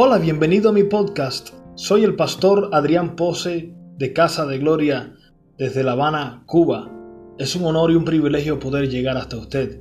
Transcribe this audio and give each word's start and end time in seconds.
Hola, 0.00 0.18
bienvenido 0.18 0.70
a 0.70 0.72
mi 0.72 0.84
podcast. 0.84 1.48
Soy 1.74 2.04
el 2.04 2.14
pastor 2.14 2.70
Adrián 2.72 3.16
Pose 3.16 3.74
de 3.96 4.12
Casa 4.12 4.46
de 4.46 4.58
Gloria 4.58 5.16
desde 5.56 5.82
La 5.82 5.90
Habana, 5.90 6.44
Cuba. 6.46 6.88
Es 7.36 7.56
un 7.56 7.64
honor 7.64 7.90
y 7.90 7.96
un 7.96 8.04
privilegio 8.04 8.60
poder 8.60 8.88
llegar 8.88 9.16
hasta 9.16 9.36
usted. 9.36 9.80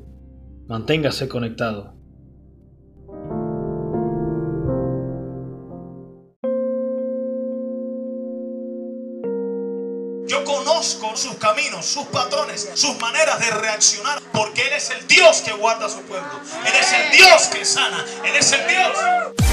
Manténgase 0.68 1.30
conectado. 1.30 1.94
Yo 10.26 10.44
conozco 10.44 11.16
sus 11.16 11.36
caminos, 11.36 11.86
sus 11.86 12.06
patrones, 12.08 12.72
sus 12.74 13.00
maneras 13.00 13.40
de 13.40 13.52
reaccionar, 13.62 14.20
porque 14.34 14.62
Él 14.62 14.74
es 14.78 14.90
el 14.90 15.08
Dios 15.08 15.44
que 15.46 15.54
guarda 15.54 15.86
a 15.86 15.90
su 15.90 16.02
pueblo. 16.02 16.32
Él 16.66 16.74
es 16.74 16.92
el 16.92 17.16
Dios 17.16 17.48
que 17.56 17.64
sana. 17.64 18.04
Él 18.26 18.36
es 18.36 18.52
el 18.52 18.68
Dios. 18.68 19.47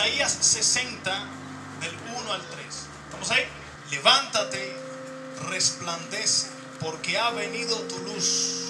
Isaías 0.00 0.32
60, 0.40 1.10
del 1.82 1.94
1 2.16 2.32
al 2.32 2.40
3. 2.40 2.66
¿Vamos 3.12 3.30
ahí? 3.32 3.44
Levántate, 3.90 4.74
resplandece, 5.50 6.46
porque 6.80 7.18
ha 7.18 7.28
venido 7.32 7.76
tu 7.82 7.98
luz 7.98 8.62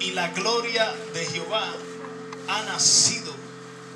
y 0.00 0.10
la 0.10 0.30
gloria 0.30 0.92
de 1.14 1.26
Jehová 1.26 1.72
ha 2.48 2.62
nacido 2.62 3.32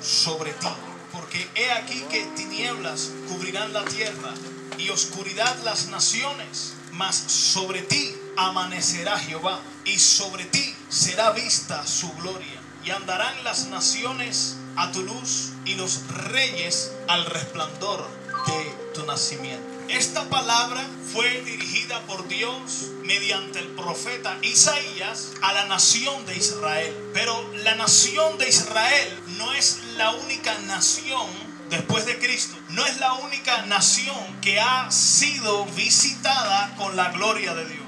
sobre 0.01 0.53
ti. 0.53 0.67
Porque 1.11 1.45
he 1.55 1.69
aquí 1.69 1.99
que 2.09 2.23
tinieblas 2.37 3.09
cubrirán 3.27 3.73
la 3.73 3.83
tierra 3.83 4.33
y 4.77 4.89
oscuridad 4.89 5.53
las 5.65 5.87
naciones, 5.87 6.75
mas 6.93 7.17
sobre 7.17 7.81
ti 7.81 8.15
amanecerá 8.37 9.19
Jehová 9.19 9.59
y 9.83 9.99
sobre 9.99 10.45
ti 10.45 10.73
será 10.87 11.31
vista 11.31 11.85
su 11.85 12.13
gloria. 12.13 12.61
Y 12.85 12.91
andarán 12.91 13.43
las 13.43 13.67
naciones 13.67 14.55
a 14.77 14.93
tu 14.93 15.01
luz 15.01 15.52
y 15.65 15.75
los 15.75 16.07
reyes 16.07 16.91
al 17.07 17.25
resplandor 17.25 18.07
de 18.47 18.73
tu 18.93 19.05
nacimiento. 19.05 19.73
Esta 19.89 20.27
palabra 20.29 20.85
fue 21.11 21.41
dirigida 21.41 21.99
por 22.07 22.27
Dios 22.27 22.91
mediante 23.03 23.59
el 23.59 23.67
profeta 23.67 24.37
Isaías 24.41 25.33
a 25.41 25.53
la 25.53 25.65
nación 25.65 26.25
de 26.25 26.37
Israel. 26.37 27.11
Pero 27.13 27.53
la 27.63 27.75
nación 27.75 28.37
de 28.37 28.49
Israel 28.49 29.21
no 29.37 29.53
es 29.53 29.79
la 29.95 30.11
única 30.11 30.57
nación 30.65 31.27
después 31.69 32.05
de 32.05 32.17
Cristo. 32.17 32.57
No 32.69 32.85
es 32.85 32.99
la 32.99 33.13
única 33.13 33.65
nación 33.65 34.41
que 34.41 34.59
ha 34.59 34.89
sido 34.89 35.65
visitada 35.67 36.73
con 36.77 36.95
la 36.95 37.11
gloria 37.11 37.53
de 37.53 37.65
Dios. 37.65 37.83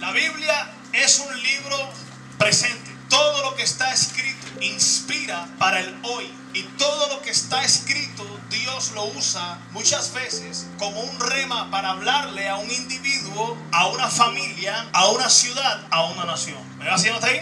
La 0.00 0.12
Biblia 0.12 0.72
es 0.92 1.18
un 1.18 1.42
libro 1.42 1.76
presente. 2.38 2.90
Todo 3.08 3.50
lo 3.50 3.56
que 3.56 3.62
está 3.62 3.92
escrito 3.92 4.46
inspira 4.60 5.48
para 5.58 5.80
el 5.80 5.94
hoy. 6.02 6.30
Y 6.54 6.62
todo 6.76 7.08
lo 7.08 7.22
que 7.22 7.30
está 7.30 7.62
escrito, 7.64 8.24
Dios 8.50 8.92
lo 8.92 9.06
usa 9.06 9.58
muchas 9.70 10.12
veces 10.12 10.66
como 10.78 11.00
un 11.00 11.20
rema 11.20 11.70
para 11.70 11.90
hablarle 11.90 12.48
a 12.48 12.56
un 12.56 12.70
individuo, 12.70 13.56
a 13.72 13.86
una 13.88 14.08
familia, 14.08 14.88
a 14.92 15.08
una 15.08 15.30
ciudad, 15.30 15.86
a 15.90 16.04
una 16.04 16.24
nación. 16.24 16.58
¿Me 16.78 16.86
va 16.86 16.94
haciendo 16.94 17.24
ahí? 17.26 17.40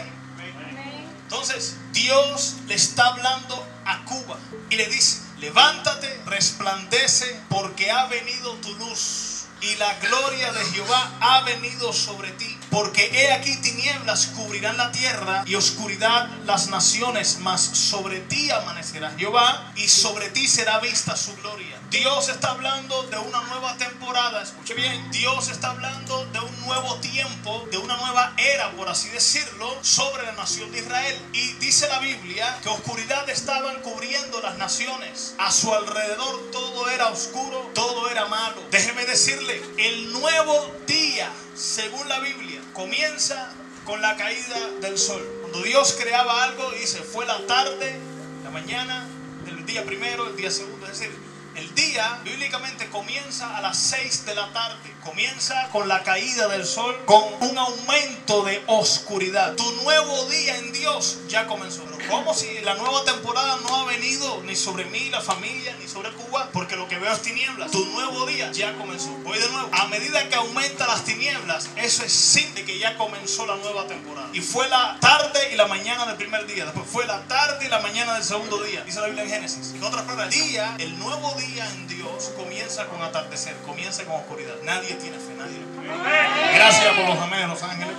Entonces, 1.22 1.76
Dios 1.92 2.56
le 2.66 2.74
está 2.74 3.06
hablando 3.06 3.66
a 3.84 4.04
Cuba 4.04 4.36
y 4.68 4.76
le 4.76 4.86
dice, 4.86 5.22
levántate, 5.38 6.20
resplandece, 6.26 7.40
porque 7.48 7.90
ha 7.90 8.06
venido 8.06 8.54
tu 8.54 8.74
luz 8.76 9.29
y 9.60 9.76
la 9.76 9.94
gloria 9.98 10.52
de 10.52 10.64
Jehová 10.66 11.12
ha 11.20 11.42
venido 11.42 11.92
sobre 11.92 12.30
ti. 12.32 12.56
Porque 12.70 13.10
he 13.12 13.32
aquí 13.32 13.56
tinieblas 13.56 14.26
cubrirán 14.28 14.76
la 14.76 14.92
tierra 14.92 15.42
y 15.44 15.56
oscuridad 15.56 16.28
las 16.44 16.68
naciones, 16.68 17.38
mas 17.40 17.60
sobre 17.60 18.20
ti 18.20 18.48
amanecerá 18.50 19.12
Jehová 19.18 19.72
y 19.74 19.88
sobre 19.88 20.30
ti 20.30 20.46
será 20.46 20.78
vista 20.78 21.16
su 21.16 21.34
gloria. 21.36 21.80
Dios 21.90 22.28
está 22.28 22.52
hablando 22.52 23.02
de 23.04 23.18
una 23.18 23.42
nueva 23.42 23.76
temporada, 23.76 24.42
escuche 24.42 24.74
bien, 24.74 25.10
Dios 25.10 25.48
está 25.48 25.70
hablando 25.70 26.24
de 26.26 26.38
un 26.38 26.60
nuevo 26.60 26.94
tiempo, 27.00 27.66
de 27.72 27.78
una 27.78 27.96
nueva 27.96 28.32
era, 28.36 28.70
por 28.76 28.88
así 28.88 29.08
decirlo, 29.08 29.76
sobre 29.82 30.22
la 30.22 30.32
nación 30.32 30.70
de 30.70 30.78
Israel. 30.78 31.20
Y 31.32 31.54
dice 31.54 31.88
la 31.88 31.98
Biblia 31.98 32.56
que 32.62 32.68
oscuridad 32.68 33.28
estaban 33.28 33.82
cubriendo 33.82 34.40
las 34.40 34.56
naciones. 34.58 35.34
A 35.38 35.50
su 35.50 35.74
alrededor 35.74 36.50
todo 36.52 36.88
era 36.88 37.08
oscuro, 37.08 37.70
todo 37.74 38.08
era 38.08 38.26
malo. 38.26 38.62
Déjeme 38.70 39.04
decirle, 39.06 39.49
el 39.78 40.12
nuevo 40.12 40.74
día, 40.86 41.30
según 41.54 42.08
la 42.08 42.20
Biblia, 42.20 42.60
comienza 42.72 43.52
con 43.84 44.00
la 44.02 44.16
caída 44.16 44.56
del 44.80 44.98
sol. 44.98 45.26
Cuando 45.40 45.62
Dios 45.62 45.96
creaba 46.00 46.44
algo, 46.44 46.70
dice, 46.72 46.98
fue 46.98 47.26
la 47.26 47.46
tarde, 47.46 47.98
la 48.44 48.50
mañana, 48.50 49.06
el 49.46 49.64
día 49.66 49.84
primero, 49.84 50.28
el 50.28 50.36
día 50.36 50.50
segundo, 50.50 50.86
es 50.86 50.98
decir, 50.98 51.30
el 51.56 51.74
día 51.74 52.20
bíblicamente 52.24 52.88
comienza 52.90 53.56
a 53.56 53.60
las 53.60 53.76
6 53.76 54.24
de 54.24 54.34
la 54.34 54.52
tarde. 54.52 54.94
Comienza 55.04 55.68
con 55.70 55.88
la 55.88 56.02
caída 56.04 56.46
del 56.48 56.64
sol, 56.64 56.96
con 57.06 57.22
un 57.40 57.58
aumento 57.58 58.44
de 58.44 58.62
oscuridad. 58.66 59.56
Tu 59.56 59.70
nuevo 59.82 60.24
día 60.26 60.56
en 60.58 60.72
Dios 60.72 61.18
ya 61.28 61.46
comenzó. 61.46 61.84
Pero 61.84 62.08
como 62.08 62.34
si 62.34 62.60
la 62.60 62.76
nueva 62.76 63.04
temporada 63.04 63.58
no 63.62 63.76
ha 63.76 63.84
venido 63.84 64.42
ni 64.44 64.54
sobre 64.54 64.84
mí, 64.86 65.10
la 65.10 65.20
familia, 65.20 65.76
ni 65.80 65.88
sobre 65.88 66.12
Cuba, 66.12 66.48
porque 66.52 66.69
que 66.90 66.98
veo 66.98 67.12
es 67.12 67.22
tinieblas. 67.22 67.70
Tu 67.70 67.84
nuevo 67.86 68.26
día 68.26 68.50
ya 68.50 68.76
comenzó. 68.76 69.10
Voy 69.22 69.38
de 69.38 69.48
nuevo. 69.48 69.70
A 69.72 69.86
medida 69.86 70.28
que 70.28 70.34
aumenta 70.34 70.88
las 70.88 71.04
tinieblas, 71.04 71.70
eso 71.76 72.02
es 72.02 72.12
sin 72.12 72.52
de 72.56 72.64
que 72.64 72.78
ya 72.78 72.96
comenzó 72.96 73.46
la 73.46 73.54
nueva 73.56 73.86
temporada. 73.86 74.28
Y 74.32 74.40
fue 74.40 74.68
la 74.68 74.98
tarde 75.00 75.38
y 75.52 75.56
la 75.56 75.68
mañana 75.68 76.04
del 76.06 76.16
primer 76.16 76.46
día. 76.46 76.64
Después 76.64 76.86
fue 76.90 77.06
la 77.06 77.22
tarde 77.28 77.64
y 77.64 77.68
la 77.68 77.78
mañana 77.78 78.14
del 78.14 78.24
segundo 78.24 78.60
día. 78.64 78.82
Dice 78.82 79.00
la 79.00 79.06
Biblia 79.06 79.22
en 79.22 79.30
Génesis. 79.30 79.72
En 79.72 79.84
otras 79.84 80.02
palabras, 80.02 80.34
el 80.34 80.48
día, 80.48 80.74
el 80.80 80.98
nuevo 80.98 81.32
día 81.34 81.64
en 81.74 81.86
Dios 81.86 82.32
comienza 82.36 82.86
con 82.86 83.00
atardecer, 83.02 83.56
comienza 83.64 84.04
con 84.04 84.16
oscuridad. 84.16 84.56
Nadie 84.64 84.94
tiene 84.94 85.16
fe, 85.18 85.32
nadie 85.38 85.58
lo 85.60 85.80
cree. 85.80 86.56
Gracias 86.56 86.92
por 86.96 87.08
los 87.08 87.18
amén, 87.18 87.48
los 87.48 87.62
ángeles. 87.62 87.94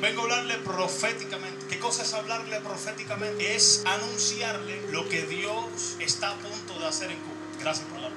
Vengo 0.00 0.22
a 0.22 0.24
hablarle 0.24 0.58
proféticamente. 0.58 1.66
¿Qué 1.68 1.78
cosa 1.78 2.02
es 2.02 2.12
hablarle 2.14 2.58
proféticamente? 2.62 3.54
Es 3.54 3.84
anunciarle 3.86 4.82
lo 4.90 5.08
que 5.08 5.22
Dios 5.22 5.96
está 6.00 6.30
a 6.30 6.34
punto 6.34 6.80
de 6.80 6.86
hacer 6.88 7.12
en 7.12 7.18
Cuba. 7.18 7.38
Gracias 7.60 7.86
por 7.88 8.00
la 8.00 8.07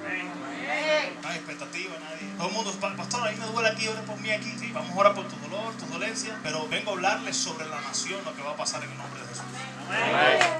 no 1.22 1.28
hay 1.28 1.36
expectativa, 1.36 1.94
nadie. 1.98 2.28
Todo 2.36 2.48
el 2.48 2.54
mundo, 2.54 2.72
pastor, 2.96 3.22
ahí 3.26 3.36
me 3.36 3.46
duele 3.46 3.68
aquí, 3.68 3.88
ora 3.88 4.02
por 4.02 4.18
mí 4.20 4.30
aquí. 4.30 4.52
Sí, 4.58 4.70
vamos 4.72 4.90
a 4.96 5.00
orar 5.00 5.14
por 5.14 5.28
tu 5.28 5.36
dolor, 5.36 5.74
tu 5.76 5.86
dolencia. 5.86 6.38
Pero 6.42 6.68
vengo 6.68 6.90
a 6.90 6.94
hablarles 6.94 7.36
sobre 7.36 7.68
la 7.68 7.80
nación, 7.80 8.24
lo 8.24 8.34
que 8.34 8.42
va 8.42 8.52
a 8.52 8.56
pasar 8.56 8.82
en 8.84 8.90
el 8.90 8.98
nombre 8.98 9.20
de 9.20 9.28
Jesús. 9.28 9.44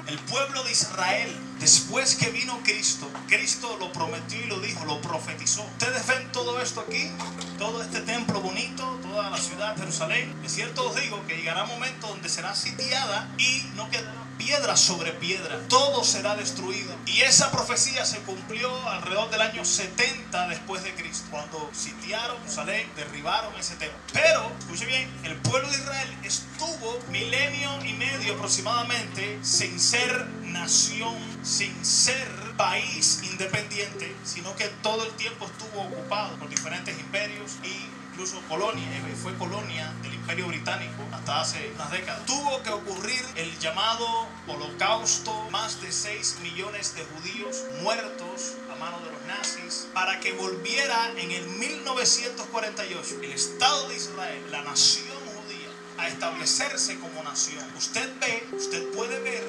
El 0.09 0.19
pueblo 0.19 0.63
de 0.65 0.73
Israel, 0.73 1.41
después 1.59 2.17
que 2.17 2.31
vino 2.31 2.59
Cristo, 2.65 3.11
Cristo 3.29 3.77
lo 3.81 3.93
prometió 3.93 4.39
y 4.41 4.47
lo 4.47 4.61
dijo, 4.61 4.85
lo 4.85 5.01
profetizó. 5.01 5.63
Ustedes 5.63 6.07
ven 6.07 6.31
todo 6.33 6.61
esto 6.61 6.85
aquí, 6.87 7.11
todo 7.59 7.83
este 7.83 8.01
templo 8.01 8.41
bonito, 8.41 9.01
toda 9.03 9.31
la 9.31 9.39
ciudad 9.39 9.75
de 9.75 9.81
Jerusalén. 9.81 10.35
Es 10.45 10.53
cierto 10.53 10.89
os 10.89 10.97
digo 11.01 11.25
que 11.27 11.37
llegará 11.37 11.65
un 11.65 11.71
momento 11.71 12.09
donde 12.09 12.29
será 12.29 12.55
sitiada 12.55 13.29
y 13.39 13.65
no 13.75 13.89
quedará 13.91 14.22
piedra 14.45 14.77
sobre 14.77 15.13
piedra. 15.13 15.61
Todo 15.69 16.05
será 16.05 16.35
destruido. 16.35 16.95
Y 17.07 17.21
esa 17.21 17.51
profecía 17.51 18.05
se 18.05 18.19
cumplió 18.21 18.71
alrededor 18.89 19.31
del 19.31 19.41
año 19.41 19.65
70 19.65 20.49
después 20.49 20.83
de 20.83 20.95
Cristo, 20.95 21.29
cuando 21.31 21.71
sitiaron 21.73 22.39
Jerusalén, 22.39 22.91
derribaron 22.97 23.55
ese 23.57 23.77
templo. 23.77 23.99
Pero, 24.13 24.51
escuche 24.59 24.87
bien, 24.87 25.09
el 25.25 25.37
pueblo 25.37 25.71
de 25.71 25.77
Israel 25.77 26.17
estuvo 26.25 26.99
milenio 27.11 27.71
y 27.85 27.93
medio 27.95 28.35
aproximadamente 28.35 29.39
sin 29.43 29.79
ser 29.79 30.27
nación, 30.43 31.17
sin 31.43 31.85
ser 31.85 32.29
país 32.57 33.21
independiente, 33.25 34.15
sino 34.25 34.55
que 34.57 34.69
todo 34.83 35.05
el 35.05 35.13
tiempo 35.15 35.47
estuvo 35.47 35.83
ocupado 35.83 36.37
por 36.39 36.49
diferentes 36.49 36.99
imperios 36.99 37.53
y 37.65 38.02
incluso 38.22 38.47
colonia, 38.49 38.87
eh, 38.99 39.16
fue 39.21 39.34
colonia 39.34 39.93
del 40.00 40.15
Imperio 40.15 40.47
Británico 40.47 41.03
hasta 41.10 41.41
hace 41.41 41.72
unas 41.75 41.91
décadas. 41.91 42.25
Tuvo 42.25 42.62
que 42.62 42.71
ocurrir 42.71 43.21
el 43.34 43.59
llamado 43.59 44.06
holocausto, 44.47 45.32
más 45.50 45.81
de 45.82 45.91
6 45.91 46.38
millones 46.41 46.94
de 46.94 47.05
judíos 47.05 47.64
muertos 47.82 48.55
a 48.73 48.76
mano 48.76 49.00
de 49.00 49.11
los 49.11 49.23
nazis, 49.26 49.88
para 49.93 50.20
que 50.20 50.35
volviera 50.35 51.11
en 51.17 51.32
el 51.32 51.49
1948 51.49 53.17
el 53.23 53.32
Estado 53.32 53.88
de 53.88 53.97
Israel, 53.97 54.47
la 54.52 54.62
nación 54.62 55.19
judía, 55.35 55.69
a 55.99 56.06
establecerse 56.06 57.00
como 57.00 57.25
nación. 57.25 57.64
Usted 57.76 58.08
ve, 58.20 58.47
usted 58.52 58.88
puede 58.93 59.19
ver 59.19 59.42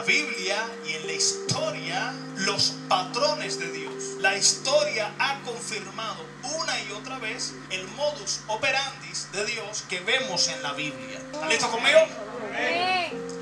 la 0.00 0.06
Biblia 0.06 0.56
y 0.86 0.94
en 0.94 1.06
la 1.06 1.12
historia 1.12 2.14
los 2.36 2.72
patrones 2.88 3.58
de 3.58 3.70
Dios. 3.70 4.16
La 4.20 4.34
historia 4.34 5.12
ha 5.18 5.42
confirmado 5.42 6.24
una 6.56 6.80
y 6.80 6.92
otra 6.92 7.18
vez 7.18 7.52
el 7.68 7.86
modus 7.88 8.40
operandi 8.46 9.08
de 9.32 9.44
Dios 9.44 9.84
que 9.90 10.00
vemos 10.00 10.48
en 10.48 10.62
la 10.62 10.72
Biblia. 10.72 11.18
¿Están 11.18 11.48
listos 11.50 11.68
conmigo? 11.68 11.98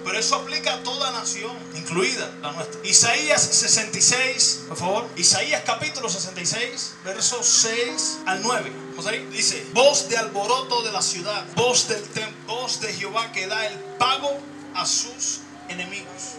Pero 0.04 0.18
eso 0.18 0.34
aplica 0.34 0.74
a 0.74 0.82
toda 0.82 1.12
nación, 1.12 1.56
incluida 1.76 2.28
la 2.42 2.50
nuestra. 2.50 2.80
Isaías 2.84 3.40
66, 3.40 4.64
por 4.66 4.76
favor. 4.78 5.08
Isaías 5.14 5.62
capítulo 5.64 6.08
66, 6.08 6.94
versos 7.04 7.46
6 7.46 8.18
al 8.26 8.42
9. 8.42 8.72
Vamos 8.90 9.06
ahí. 9.06 9.24
Dice, 9.30 9.64
voz 9.74 10.08
de 10.08 10.16
alboroto 10.16 10.82
de 10.82 10.90
la 10.90 11.02
ciudad, 11.02 11.46
voz 11.54 11.86
del 11.86 12.02
templo, 12.02 12.56
voz 12.56 12.80
de 12.80 12.92
Jehová 12.94 13.30
que 13.30 13.46
da 13.46 13.64
el 13.64 13.78
pago 13.96 14.40
a 14.74 14.84
sus 14.86 15.42
enemigos. 15.68 16.36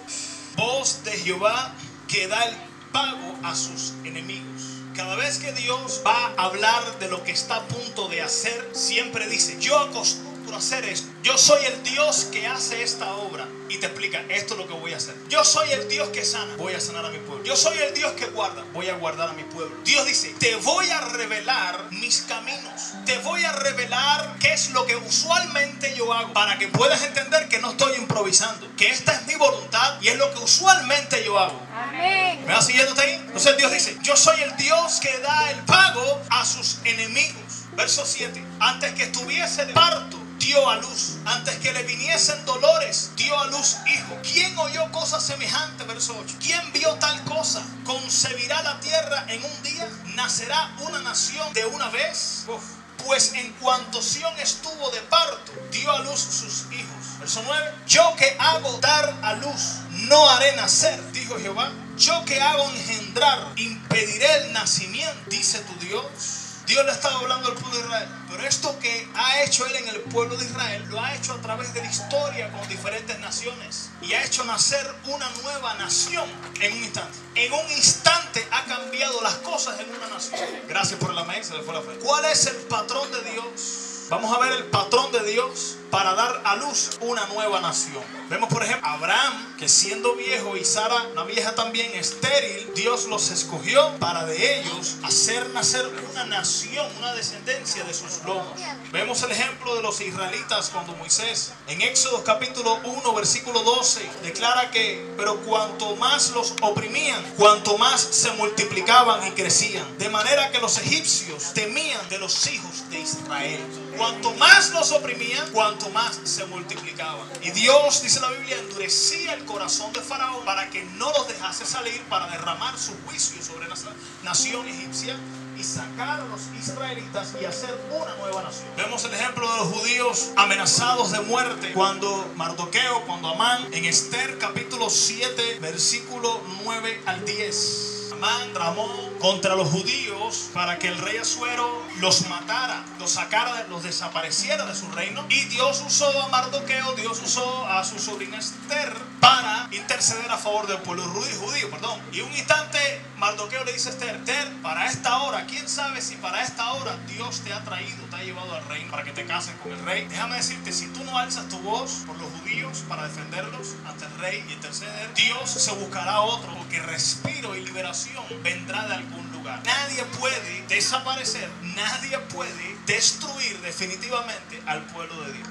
Voz 0.55 1.03
de 1.03 1.11
Jehová 1.11 1.73
que 2.07 2.27
da 2.27 2.41
el 2.43 2.55
pago 2.91 3.37
a 3.43 3.55
sus 3.55 3.93
enemigos. 4.03 4.79
Cada 4.95 5.15
vez 5.15 5.37
que 5.37 5.53
Dios 5.53 6.01
va 6.05 6.33
a 6.35 6.45
hablar 6.45 6.99
de 6.99 7.07
lo 7.07 7.23
que 7.23 7.31
está 7.31 7.57
a 7.57 7.67
punto 7.67 8.07
de 8.09 8.21
hacer, 8.21 8.69
siempre 8.73 9.27
dice, 9.29 9.57
yo 9.59 9.77
acostumbro 9.77 10.28
hacer 10.55 10.85
esto. 10.85 11.07
Yo 11.23 11.37
soy 11.37 11.65
el 11.65 11.83
Dios 11.83 12.27
que 12.31 12.47
hace 12.47 12.81
esta 12.83 13.13
obra. 13.13 13.47
Y 13.69 13.77
te 13.77 13.85
explica, 13.85 14.23
esto 14.29 14.55
es 14.55 14.59
lo 14.59 14.67
que 14.67 14.73
voy 14.73 14.93
a 14.93 14.97
hacer. 14.97 15.13
Yo 15.29 15.45
soy 15.45 15.69
el 15.71 15.87
Dios 15.87 16.09
que 16.09 16.25
sana, 16.25 16.55
voy 16.57 16.73
a 16.73 16.79
sanar 16.79 17.05
a 17.05 17.09
mi 17.09 17.19
pueblo. 17.19 17.43
Yo 17.45 17.55
soy 17.55 17.77
el 17.77 17.93
Dios 17.93 18.13
que 18.13 18.25
guarda, 18.25 18.63
voy 18.73 18.89
a 18.89 18.95
guardar 18.95 19.29
a 19.29 19.33
mi 19.33 19.43
pueblo. 19.43 19.75
Dios 19.83 20.07
dice, 20.07 20.33
te 20.39 20.55
voy 20.55 20.89
a 20.89 21.01
revelar 21.01 21.91
mis 21.91 22.21
caminos. 22.21 22.93
Te 23.05 23.19
voy 23.19 23.43
a 23.43 23.51
revelar 23.51 24.37
qué 24.39 24.53
es 24.53 24.71
lo 24.71 24.87
que 24.87 24.95
usualmente 24.95 25.93
yo 25.95 26.11
hago. 26.11 26.33
Para 26.33 26.57
que 26.57 26.67
puedas 26.67 27.03
entender 27.03 27.47
que 27.47 27.59
no 27.59 27.71
estoy 27.71 27.95
improvisando. 27.97 28.67
Que 28.75 28.89
esta 28.89 29.13
es 29.13 29.27
mi 29.27 29.35
voluntad 29.35 30.01
y 30.01 30.07
es 30.07 30.17
lo 30.17 30.33
que 30.33 30.39
usualmente 30.39 31.23
yo 31.23 31.37
hago. 31.37 31.61
Amén. 31.71 32.43
¿Me 32.47 32.53
va 32.53 32.61
siguiendo 32.63 32.99
ahí? 32.99 33.13
Entonces 33.13 33.55
Dios 33.57 33.71
dice, 33.71 33.97
yo 34.01 34.15
soy 34.15 34.41
el 34.41 34.57
Dios 34.57 34.99
que 34.99 35.15
da 35.19 35.51
el 35.51 35.59
pago 35.65 36.21
a 36.31 36.43
sus 36.43 36.79
enemigos. 36.85 37.65
Verso 37.75 38.03
7. 38.03 38.43
Antes 38.59 38.93
que 38.93 39.03
estuviese 39.03 39.65
de 39.65 39.73
parto, 39.73 40.18
dio 40.49 40.67
a 40.67 40.77
luz. 40.77 41.17
Antes 41.25 41.57
que 41.57 41.71
le 41.71 41.83
viniesen 41.83 42.43
dolores, 42.43 43.11
dio 43.15 43.39
a 43.39 43.45
luz 43.47 43.77
hijo. 43.85 44.17
¿Quién 44.23 44.57
oyó 44.57 44.91
cosa 44.91 45.19
semejante? 45.21 45.83
Verso 45.83 46.17
8. 46.19 46.37
¿Quién 46.39 46.73
vio 46.73 46.95
tal 46.95 47.23
cosa? 47.23 47.61
¿Concebirá 47.85 48.59
la 48.63 48.79
tierra 48.79 49.25
en 49.27 49.43
un 49.43 49.61
día? 49.61 49.87
¿Nacerá 50.15 50.75
una 50.79 51.01
nación 51.01 51.53
de 51.53 51.67
una 51.67 51.89
vez? 51.89 52.45
Uf. 52.47 52.63
Pues 53.05 53.33
en 53.33 53.53
cuanto 53.53 54.01
Sión 54.01 54.33
estuvo 54.39 54.89
de 54.89 55.01
parto, 55.01 55.53
dio 55.71 55.91
a 55.91 55.99
luz 55.99 56.19
sus 56.19 56.65
hijos. 56.73 57.19
Verso 57.19 57.43
9. 57.45 57.71
Yo 57.85 58.15
que 58.17 58.35
hago 58.39 58.75
dar 58.79 59.19
a 59.21 59.33
luz, 59.33 59.61
no 60.09 60.29
haré 60.31 60.55
nacer, 60.55 60.99
dijo 61.11 61.37
Jehová. 61.37 61.71
Yo 61.95 62.25
que 62.25 62.41
hago 62.41 62.67
engendrar, 62.71 63.53
impediré 63.55 64.33
el 64.37 64.53
nacimiento, 64.53 65.29
dice 65.29 65.59
tu 65.59 65.75
Dios. 65.85 66.38
Dios 66.69 66.85
le 66.85 66.91
estaba 66.91 67.17
hablando 67.21 67.47
al 67.47 67.55
pueblo 67.55 67.79
de 67.79 67.83
Israel. 67.83 68.07
Pero 68.29 68.43
esto 68.43 68.77
que 68.77 69.07
ha 69.15 69.41
hecho 69.41 69.65
Él 69.65 69.75
en 69.77 69.87
el 69.87 70.01
pueblo 70.01 70.37
de 70.37 70.45
Israel, 70.45 70.85
lo 70.89 71.03
ha 71.03 71.15
hecho 71.15 71.33
a 71.33 71.41
través 71.41 71.73
de 71.73 71.81
la 71.81 71.89
historia 71.89 72.51
con 72.51 72.69
diferentes 72.69 73.17
naciones. 73.17 73.89
Y 74.03 74.13
ha 74.13 74.23
hecho 74.23 74.43
nacer 74.45 74.85
una 75.05 75.27
nueva 75.41 75.73
nación 75.73 76.29
en 76.61 76.71
un 76.73 76.83
instante. 76.83 77.17
En 77.33 77.51
un 77.53 77.71
instante 77.71 78.47
ha 78.51 78.65
cambiado 78.65 79.19
las 79.23 79.33
cosas 79.37 79.79
en 79.79 79.89
una 79.89 80.09
nación. 80.09 80.39
Gracias 80.67 80.99
por 80.99 81.11
la 81.15 81.21
amén, 81.21 81.43
se 81.43 81.57
le 81.57 81.63
fue 81.63 81.73
la 81.73 81.81
fe. 81.81 81.97
¿Cuál 82.03 82.25
es 82.25 82.45
el 82.45 82.57
patrón 82.57 83.11
de 83.13 83.31
Dios? 83.31 84.05
Vamos 84.09 84.35
a 84.35 84.39
ver 84.39 84.51
el 84.53 84.65
patrón 84.65 85.11
de 85.11 85.23
Dios 85.23 85.58
para 85.91 86.13
dar 86.13 86.41
a 86.45 86.55
luz 86.55 86.97
una 87.01 87.25
nueva 87.27 87.61
nación. 87.61 88.03
Vemos, 88.29 88.49
por 88.49 88.63
ejemplo, 88.63 88.87
Abraham, 88.87 89.55
que 89.57 89.67
siendo 89.67 90.15
viejo 90.15 90.55
y 90.55 90.63
Sara, 90.63 91.07
una 91.11 91.23
vieja 91.23 91.55
también 91.55 91.91
estéril, 91.93 92.71
Dios 92.75 93.07
los 93.07 93.31
escogió 93.31 93.97
para 93.99 94.25
de 94.25 94.59
ellos 94.59 94.97
hacer 95.03 95.49
nacer 95.49 95.85
una 96.11 96.25
nación, 96.25 96.85
una 96.99 97.13
descendencia 97.13 97.83
de 97.83 97.93
sus 97.93 98.23
lomos. 98.25 98.59
Vemos 98.91 99.21
el 99.23 99.31
ejemplo 99.31 99.75
de 99.75 99.81
los 99.81 99.99
israelitas 100.01 100.69
cuando 100.69 100.95
Moisés, 100.95 101.53
en 101.67 101.81
Éxodo 101.81 102.23
capítulo 102.23 102.79
1, 102.83 103.13
versículo 103.13 103.61
12, 103.63 104.09
declara 104.23 104.71
que, 104.71 105.13
pero 105.17 105.37
cuanto 105.41 105.95
más 105.95 106.31
los 106.31 106.53
oprimían, 106.61 107.21
cuanto 107.37 107.77
más 107.77 108.01
se 108.01 108.31
multiplicaban 108.33 109.25
y 109.27 109.31
crecían, 109.31 109.97
de 109.97 110.09
manera 110.09 110.51
que 110.51 110.59
los 110.59 110.77
egipcios 110.77 111.53
temían 111.53 112.07
de 112.09 112.19
los 112.19 112.47
hijos 112.47 112.89
de 112.89 112.99
Israel. 112.99 113.88
Cuanto 113.99 114.33
más 114.35 114.69
los 114.71 114.93
oprimían, 114.93 115.51
cuanto 115.51 115.89
más 115.89 116.21
se 116.23 116.45
multiplicaban. 116.45 117.27
Y 117.41 117.51
Dios, 117.51 118.01
dice 118.01 118.21
la 118.21 118.29
Biblia, 118.29 118.57
endurecía 118.57 119.33
el 119.33 119.43
corazón 119.43 119.91
de 119.91 119.99
Faraón 119.99 120.45
para 120.45 120.69
que 120.69 120.85
no 120.97 121.11
los 121.11 121.27
dejase 121.27 121.65
salir 121.65 122.01
para 122.03 122.27
derramar 122.27 122.79
su 122.79 122.93
juicio 123.05 123.43
sobre 123.43 123.67
la 123.67 123.75
nación 124.23 124.65
egipcia 124.69 125.17
y 125.57 125.63
sacar 125.65 126.21
a 126.21 126.23
los 126.23 126.39
israelitas 126.57 127.33
y 127.41 127.43
hacer 127.43 127.77
una 127.91 128.15
nueva 128.15 128.41
nación. 128.41 128.69
Vemos 128.77 129.03
el 129.03 129.13
ejemplo 129.13 129.51
de 129.51 129.57
los 129.57 129.67
judíos 129.67 130.29
amenazados 130.37 131.11
de 131.11 131.19
muerte 131.19 131.73
cuando 131.73 132.31
Mardoqueo, 132.37 133.05
cuando 133.05 133.27
Amán, 133.27 133.67
en 133.73 133.83
Esther 133.83 134.37
capítulo 134.37 134.89
7, 134.89 135.59
versículo 135.59 136.41
9 136.63 137.01
al 137.05 137.25
10. 137.25 138.11
Amán 138.13 138.53
tramó 138.53 139.08
contra 139.19 139.55
los 139.55 139.69
judíos 139.69 140.49
para 140.53 140.79
que 140.79 140.87
el 140.87 140.97
rey 140.97 141.17
Asuero 141.17 141.83
los 141.99 142.27
matara, 142.27 142.85
los 142.97 143.11
sacara, 143.11 143.65
los 143.69 143.83
desapareciera 143.83 144.65
de 144.65 144.75
su 144.75 144.89
reino. 144.91 145.25
Y 145.29 145.45
Dios 145.45 145.83
usó 145.85 146.07
a 146.23 146.29
Mardoqueo, 146.29 146.93
Dios 146.95 147.21
usó 147.23 147.67
a 147.67 147.83
su 147.83 147.99
sobrina 147.99 148.37
Esther 148.37 148.93
para 149.19 149.67
interceder 149.71 150.31
a 150.31 150.37
favor 150.37 150.67
del 150.67 150.79
pueblo 150.79 151.03
judío, 151.03 151.69
perdón. 151.69 151.99
Y 152.11 152.21
un 152.21 152.31
instante 152.31 152.79
Mardoqueo 153.17 153.65
le 153.65 153.73
dice 153.73 153.89
a 153.89 153.91
Esther, 153.91 154.15
Esther, 154.15 154.61
para 154.61 154.85
esta 154.85 155.23
hora, 155.23 155.45
quién 155.45 155.67
sabe 155.67 156.01
si 156.01 156.15
para 156.15 156.41
esta 156.41 156.71
hora 156.73 156.97
Dios 157.07 157.41
te 157.41 157.51
ha 157.51 157.63
traído, 157.63 158.05
te 158.05 158.15
ha 158.15 158.23
llevado 158.23 158.55
al 158.55 158.65
reino 158.67 158.89
para 158.89 159.03
que 159.03 159.11
te 159.11 159.25
cases 159.25 159.53
con 159.61 159.73
el 159.73 159.83
rey. 159.83 160.07
Déjame 160.07 160.37
decirte, 160.37 160.71
si 160.71 160.87
tú 160.87 161.03
no 161.03 161.17
alzas 161.17 161.49
tu 161.49 161.59
voz 161.59 162.03
por 162.07 162.17
los 162.17 162.31
judíos 162.39 162.83
para 162.87 163.03
defenderlos 163.07 163.75
ante 163.85 164.05
el 164.05 164.17
rey 164.19 164.45
y 164.47 164.53
interceder, 164.53 165.13
Dios 165.15 165.49
se 165.49 165.71
buscará 165.73 166.21
otro 166.21 166.53
porque 166.55 166.79
respiro 166.79 167.55
y 167.55 167.65
liberación 167.65 168.23
vendrá 168.41 168.87
de 168.87 168.95
algún 168.95 169.08
lugar. 169.31 169.61
Nadie 169.65 170.03
puede 170.19 170.63
desaparecer, 170.67 171.49
nadie 171.61 172.17
puede 172.33 172.75
destruir 172.85 173.59
definitivamente 173.61 174.61
al 174.65 174.81
pueblo 174.85 175.21
de 175.23 175.33
Dios. 175.33 175.47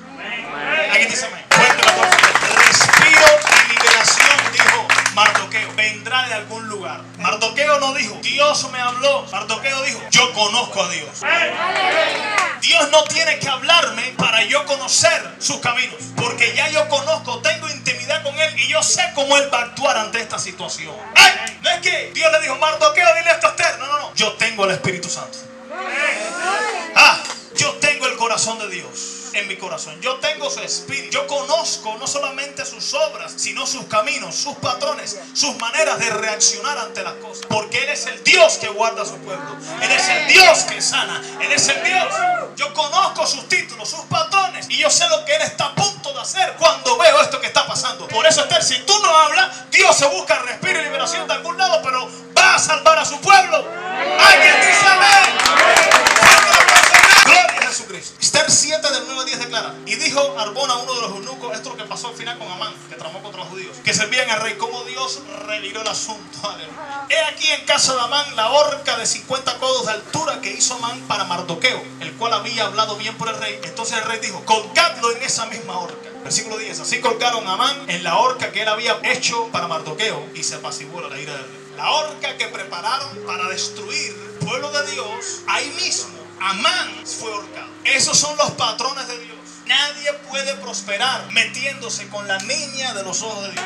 Alguien 0.91 1.09
dice 1.09 1.27
amén. 1.27 1.45
Fuerte 1.51 1.87
la 1.87 1.93
voz. 1.93 2.09
Respiro 2.67 3.27
y 3.67 3.73
liberación, 3.73 4.53
dijo 4.53 4.98
Mardoqueo, 5.19 5.75
vendrá 5.75 6.29
de 6.29 6.35
algún 6.35 6.69
lugar. 6.69 7.01
Mardoqueo 7.19 7.81
no 7.81 7.93
dijo, 7.95 8.17
Dios 8.23 8.71
me 8.71 8.79
habló. 8.79 9.27
Mardoqueo 9.33 9.83
dijo, 9.83 10.01
yo 10.13 10.33
conozco 10.33 10.81
a 10.81 10.89
Dios. 10.91 11.09
Dios 12.61 12.89
no 12.93 13.03
tiene 13.03 13.41
que 13.41 13.49
hablarme 13.49 14.15
para 14.17 14.45
yo 14.45 14.65
conocer 14.65 15.35
sus 15.41 15.57
caminos, 15.59 15.97
porque 16.15 16.55
ya 16.55 16.69
yo 16.69 16.89
conozco, 16.89 17.41
tengo 17.41 17.69
intimidad 17.69 18.23
con 18.23 18.39
Él 18.39 18.61
y 18.61 18.69
yo 18.69 18.81
sé 18.81 19.11
cómo 19.17 19.37
Él 19.37 19.53
va 19.53 19.59
a 19.59 19.63
actuar 19.63 19.97
ante 19.97 20.21
esta 20.21 20.39
situación. 20.39 20.95
¡Ay! 21.17 21.59
No 21.63 21.71
es 21.71 21.81
que 21.81 22.13
Dios 22.15 22.31
le 22.31 22.41
dijo, 22.41 22.55
Mardoqueo, 22.55 23.15
dile 23.17 23.33
esto 23.33 23.49
a 23.49 23.51
Esther. 23.51 23.77
No, 23.81 23.87
no, 23.87 23.99
no. 23.99 24.15
Yo 24.15 24.35
tengo 24.35 24.67
el 24.67 24.71
Espíritu 24.71 25.09
Santo. 25.09 25.39
Ah, 26.95 27.21
yo 27.57 27.73
tengo 27.75 28.07
el 28.07 28.17
corazón 28.17 28.61
de 28.61 28.69
Dios 28.69 29.19
en 29.39 29.49
mi 29.49 29.57
corazón. 29.57 30.01
Yo 30.01 30.17
tengo 30.17 30.51
su 30.51 30.61
espíritu. 30.61 31.11
Yo 31.11 31.27
conozco 31.27 31.97
no 31.99 32.07
solamente 32.07 32.65
sus 32.65 32.95
obras, 32.95 33.33
sino 33.37 33.67
sus 33.67 33.85
caminos, 33.87 34.35
sus 34.35 34.57
patrones, 34.57 35.19
sus 35.33 35.57
maneras 35.57 35.99
de 35.99 36.11
reaccionar 36.11 36.79
ante 36.79 37.03
las 37.03 37.15
cosas. 37.15 37.47
Porque 37.49 37.79
Él 37.79 37.91
es 37.91 38.07
el 38.07 38.23
Dios 38.25 38.59
que 38.59 38.69
guarda 38.69 39.03
a 39.03 39.07
su 39.07 39.17
pueblo. 39.19 39.57
Él 39.81 39.91
es 39.91 40.09
el 40.09 40.29
Dios 40.29 40.59
que 40.65 40.81
sana. 40.81 41.23
Él 41.41 41.53
es 41.53 41.69
el 41.69 41.83
Dios. 41.85 42.15
Yo 42.57 42.73
conozco 42.75 43.27
sus 43.27 43.49
títulos, 43.49 43.89
sus 43.89 44.01
patrones. 44.07 44.67
Y 44.69 44.79
yo 44.79 44.91
sé 44.91 45.09
lo 45.09 45.25
que 45.25 45.35
Él 45.37 45.43
está 45.43 45.67
a 45.67 45.75
punto 45.75 46.13
de 46.13 46.21
hacer 46.21 46.55
cuando 46.59 46.97
veo 46.99 47.21
esto 47.23 47.41
que 47.41 47.47
está 47.47 47.67
pasando. 47.67 48.09
Por 48.09 48.27
eso, 48.27 48.43
Esther, 48.43 48.63
si 48.63 48.79
tú 48.81 48.95
no 49.03 49.17
hablas, 49.17 49.71
Dios 49.71 49.97
se 49.97 50.07
busca 50.07 50.39
respiro 50.41 50.81
y 50.81 50.85
liberación 50.85 51.27
de 51.29 51.35
algún 51.35 51.57
lado, 51.57 51.81
pero 51.83 52.11
va 52.37 52.57
a 52.57 52.59
salvar 52.59 52.99
a 52.99 53.05
su 53.05 53.21
pueblo. 53.21 53.57
Alguien 53.57 54.57
dice 54.61 54.87
amén. 54.87 55.39
Gloria 57.25 57.59
a 57.59 57.67
Jesucristo. 57.67 58.18
Esther 58.29 58.51
7 58.51 58.91
del 58.93 59.05
9 59.07 59.21
al 59.21 59.27
10 59.27 59.39
declara. 59.39 59.75
Y 59.87 59.95
dijo 59.95 60.21
Arbona, 60.39 60.77
uno 60.77 60.93
de 60.93 61.01
los 61.01 61.11
eunucos, 61.13 61.57
esto 61.57 61.71
es 61.71 61.77
lo 61.79 61.83
que 61.83 61.89
pasó 61.89 62.09
al 62.09 62.15
final 62.15 62.37
con 62.37 62.47
Amán, 62.47 62.75
que 62.91 62.95
tramó 62.97 63.23
contra 63.23 63.41
los 63.41 63.49
judíos, 63.49 63.75
que 63.83 63.95
servían 63.95 64.29
al 64.29 64.43
rey, 64.43 64.53
como 64.59 64.85
Dios 64.85 65.21
reviró 65.47 65.81
el 65.81 65.89
asunto. 65.89 66.39
Aleluya. 66.47 67.07
He 67.09 67.25
aquí 67.33 67.51
en 67.51 67.65
casa 67.65 67.95
de 67.95 68.01
Amán 68.03 68.37
la 68.37 68.51
horca 68.51 68.99
de 68.99 69.07
50 69.07 69.57
codos 69.57 69.87
de 69.87 69.93
altura 69.93 70.43
que 70.43 70.53
hizo 70.53 70.75
Amán 70.75 71.01
para 71.09 71.25
Mardoqueo, 71.25 71.83
el 72.01 72.13
cual 72.17 72.35
había 72.35 72.67
hablado 72.67 72.97
bien 72.97 73.17
por 73.17 73.31
el 73.31 73.37
rey. 73.39 73.61
Entonces 73.65 73.97
el 73.97 74.05
rey 74.05 74.21
dijo, 74.21 74.45
colgadlo 74.45 75.11
en 75.13 75.23
esa 75.23 75.47
misma 75.47 75.79
horca. 75.79 76.11
Versículo 76.23 76.59
10. 76.59 76.81
Así 76.81 77.01
colgaron 77.01 77.49
a 77.49 77.55
Amán 77.55 77.89
en 77.89 78.05
la 78.05 78.19
horca 78.19 78.53
que 78.53 78.61
él 78.61 78.69
había 78.69 79.01
hecho 79.05 79.49
para 79.53 79.69
Mardoqueo 79.69 80.29
y 80.35 80.43
se 80.43 80.57
apaciguó 80.57 81.01
la 81.01 81.19
ira 81.19 81.33
del 81.33 81.45
rey. 81.45 81.75
La 81.79 81.93
horca 81.93 82.37
que 82.37 82.49
prepararon 82.49 83.25
para 83.27 83.49
destruir 83.49 84.15
pueblo 84.45 84.71
de 84.71 84.91
Dios, 84.93 85.41
ahí 85.47 85.69
mismo 85.81 86.18
Amán 86.41 87.05
fue 87.05 87.33
ahorcado. 87.33 87.69
Esos 87.85 88.19
son 88.19 88.37
los 88.37 88.51
patrones 88.53 89.09
de 89.09 89.19
Dios. 89.19 89.39
Nadie 89.67 90.13
puede 90.31 90.55
prosperar 90.57 91.31
metiéndose 91.33 92.09
con 92.09 92.27
la 92.27 92.39
niña 92.39 92.95
de 92.95 93.03
los 93.03 93.23
ojos 93.23 93.49
de 93.49 93.53
Dios. 93.53 93.65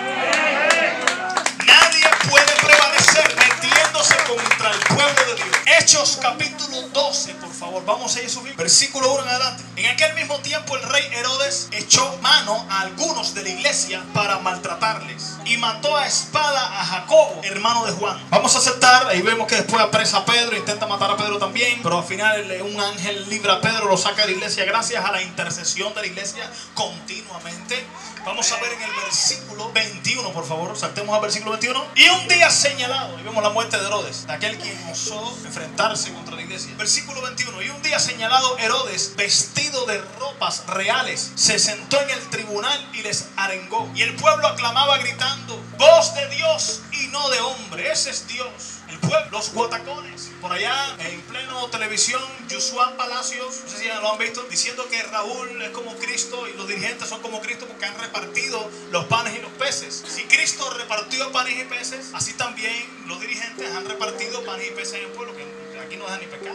Nadie 1.66 1.91
puede 2.32 2.52
prevalecer 2.62 3.36
metiéndose 3.36 4.16
contra 4.26 4.70
el 4.70 4.78
pueblo 4.78 5.26
de 5.26 5.34
Dios. 5.34 5.48
Hechos 5.78 6.18
capítulo 6.20 6.80
12, 6.88 7.34
por 7.34 7.52
favor, 7.52 7.84
vamos 7.84 8.16
a 8.16 8.22
ir 8.22 8.30
subir. 8.30 8.56
Versículo 8.56 9.12
1 9.12 9.22
en 9.22 9.28
adelante. 9.28 9.62
En 9.76 9.86
aquel 9.90 10.14
mismo 10.14 10.38
tiempo 10.40 10.74
el 10.76 10.82
rey 10.84 11.04
Herodes 11.12 11.68
echó 11.72 12.16
mano 12.22 12.66
a 12.70 12.80
algunos 12.80 13.34
de 13.34 13.42
la 13.42 13.50
iglesia 13.50 14.02
para 14.14 14.38
maltratarles 14.38 15.32
y 15.44 15.58
mató 15.58 15.94
a 15.94 16.06
espada 16.06 16.80
a 16.80 16.84
Jacobo, 16.86 17.42
hermano 17.44 17.84
de 17.84 17.92
Juan. 17.92 18.18
Vamos 18.30 18.54
a 18.54 18.60
aceptar, 18.60 19.08
ahí 19.08 19.20
vemos 19.20 19.46
que 19.46 19.56
después 19.56 19.82
apresa 19.82 20.18
a 20.18 20.24
Pedro, 20.24 20.56
intenta 20.56 20.86
matar 20.86 21.10
a 21.10 21.16
Pedro 21.18 21.38
también, 21.38 21.80
pero 21.82 21.98
al 21.98 22.04
final 22.04 22.50
un 22.62 22.80
ángel 22.80 23.28
libra 23.28 23.54
a 23.54 23.60
Pedro, 23.60 23.88
lo 23.88 23.98
saca 23.98 24.22
de 24.22 24.28
la 24.28 24.36
iglesia 24.38 24.64
gracias 24.64 25.04
a 25.04 25.12
la 25.12 25.20
intercesión 25.20 25.92
de 25.94 26.00
la 26.00 26.06
iglesia 26.06 26.50
continuamente. 26.72 27.84
Vamos 28.24 28.52
a 28.52 28.56
ver 28.60 28.72
en 28.72 28.82
el 28.82 28.90
versículo 29.02 29.72
21, 29.72 30.32
por 30.32 30.46
favor. 30.46 30.76
Saltemos 30.76 31.12
al 31.12 31.20
versículo 31.20 31.52
21. 31.52 31.84
Y 31.96 32.08
un 32.08 32.21
día 32.28 32.50
señalado, 32.50 33.18
y 33.18 33.22
vemos 33.22 33.42
la 33.42 33.50
muerte 33.50 33.78
de 33.78 33.86
Herodes, 33.86 34.26
de 34.26 34.32
aquel 34.32 34.58
quien 34.58 34.78
osó 34.90 35.36
enfrentarse 35.44 36.12
contra 36.12 36.36
la 36.36 36.42
iglesia. 36.42 36.74
Versículo 36.76 37.22
21. 37.22 37.62
Y 37.62 37.70
un 37.70 37.82
día 37.82 37.98
señalado, 37.98 38.58
Herodes, 38.58 39.14
vestido 39.16 39.86
de 39.86 40.00
ropas 40.18 40.66
reales, 40.66 41.32
se 41.34 41.58
sentó 41.58 42.00
en 42.00 42.10
el 42.10 42.30
tribunal 42.30 42.90
y 42.92 43.02
les 43.02 43.28
arengó. 43.36 43.90
Y 43.94 44.02
el 44.02 44.14
pueblo 44.16 44.46
aclamaba 44.46 44.98
gritando: 44.98 45.62
Voz 45.78 46.14
de 46.14 46.28
Dios 46.28 46.82
y 46.92 47.08
no 47.08 47.28
de 47.30 47.40
hombre. 47.40 47.90
Ese 47.90 48.10
es 48.10 48.26
Dios 48.26 48.81
el 48.92 48.98
pueblo, 49.00 49.30
los 49.30 49.52
guatacones. 49.52 50.30
Por 50.40 50.52
allá, 50.52 50.96
en 51.00 51.20
pleno 51.22 51.66
televisión, 51.68 52.22
Yusuan 52.48 52.96
Palacios, 52.96 53.60
no 53.64 53.70
sé 53.70 53.78
si 53.78 53.84
ya 53.86 54.00
lo 54.00 54.12
han 54.12 54.18
visto, 54.18 54.42
diciendo 54.50 54.86
que 54.90 55.02
Raúl 55.02 55.62
es 55.62 55.70
como 55.70 55.94
Cristo 55.96 56.46
y 56.48 56.56
los 56.56 56.68
dirigentes 56.68 57.08
son 57.08 57.20
como 57.22 57.40
Cristo 57.40 57.66
porque 57.66 57.86
han 57.86 57.98
repartido 57.98 58.70
los 58.90 59.06
panes 59.06 59.36
y 59.36 59.42
los 59.42 59.52
peces. 59.52 60.04
Si 60.06 60.24
Cristo 60.24 60.68
repartió 60.70 61.30
panes 61.32 61.58
y 61.58 61.64
peces, 61.64 62.10
así 62.12 62.32
también 62.34 62.72
los 63.06 63.20
dirigentes 63.20 63.70
han 63.74 63.86
repartido 63.86 64.44
panes 64.44 64.68
y 64.68 64.70
peces 64.70 64.94
en 64.94 65.04
el 65.04 65.10
pueblo, 65.10 65.34
que 65.34 65.44
aquí 65.80 65.96
no 65.96 66.04
dejan 66.04 66.20
ni 66.20 66.26
pecar, 66.26 66.54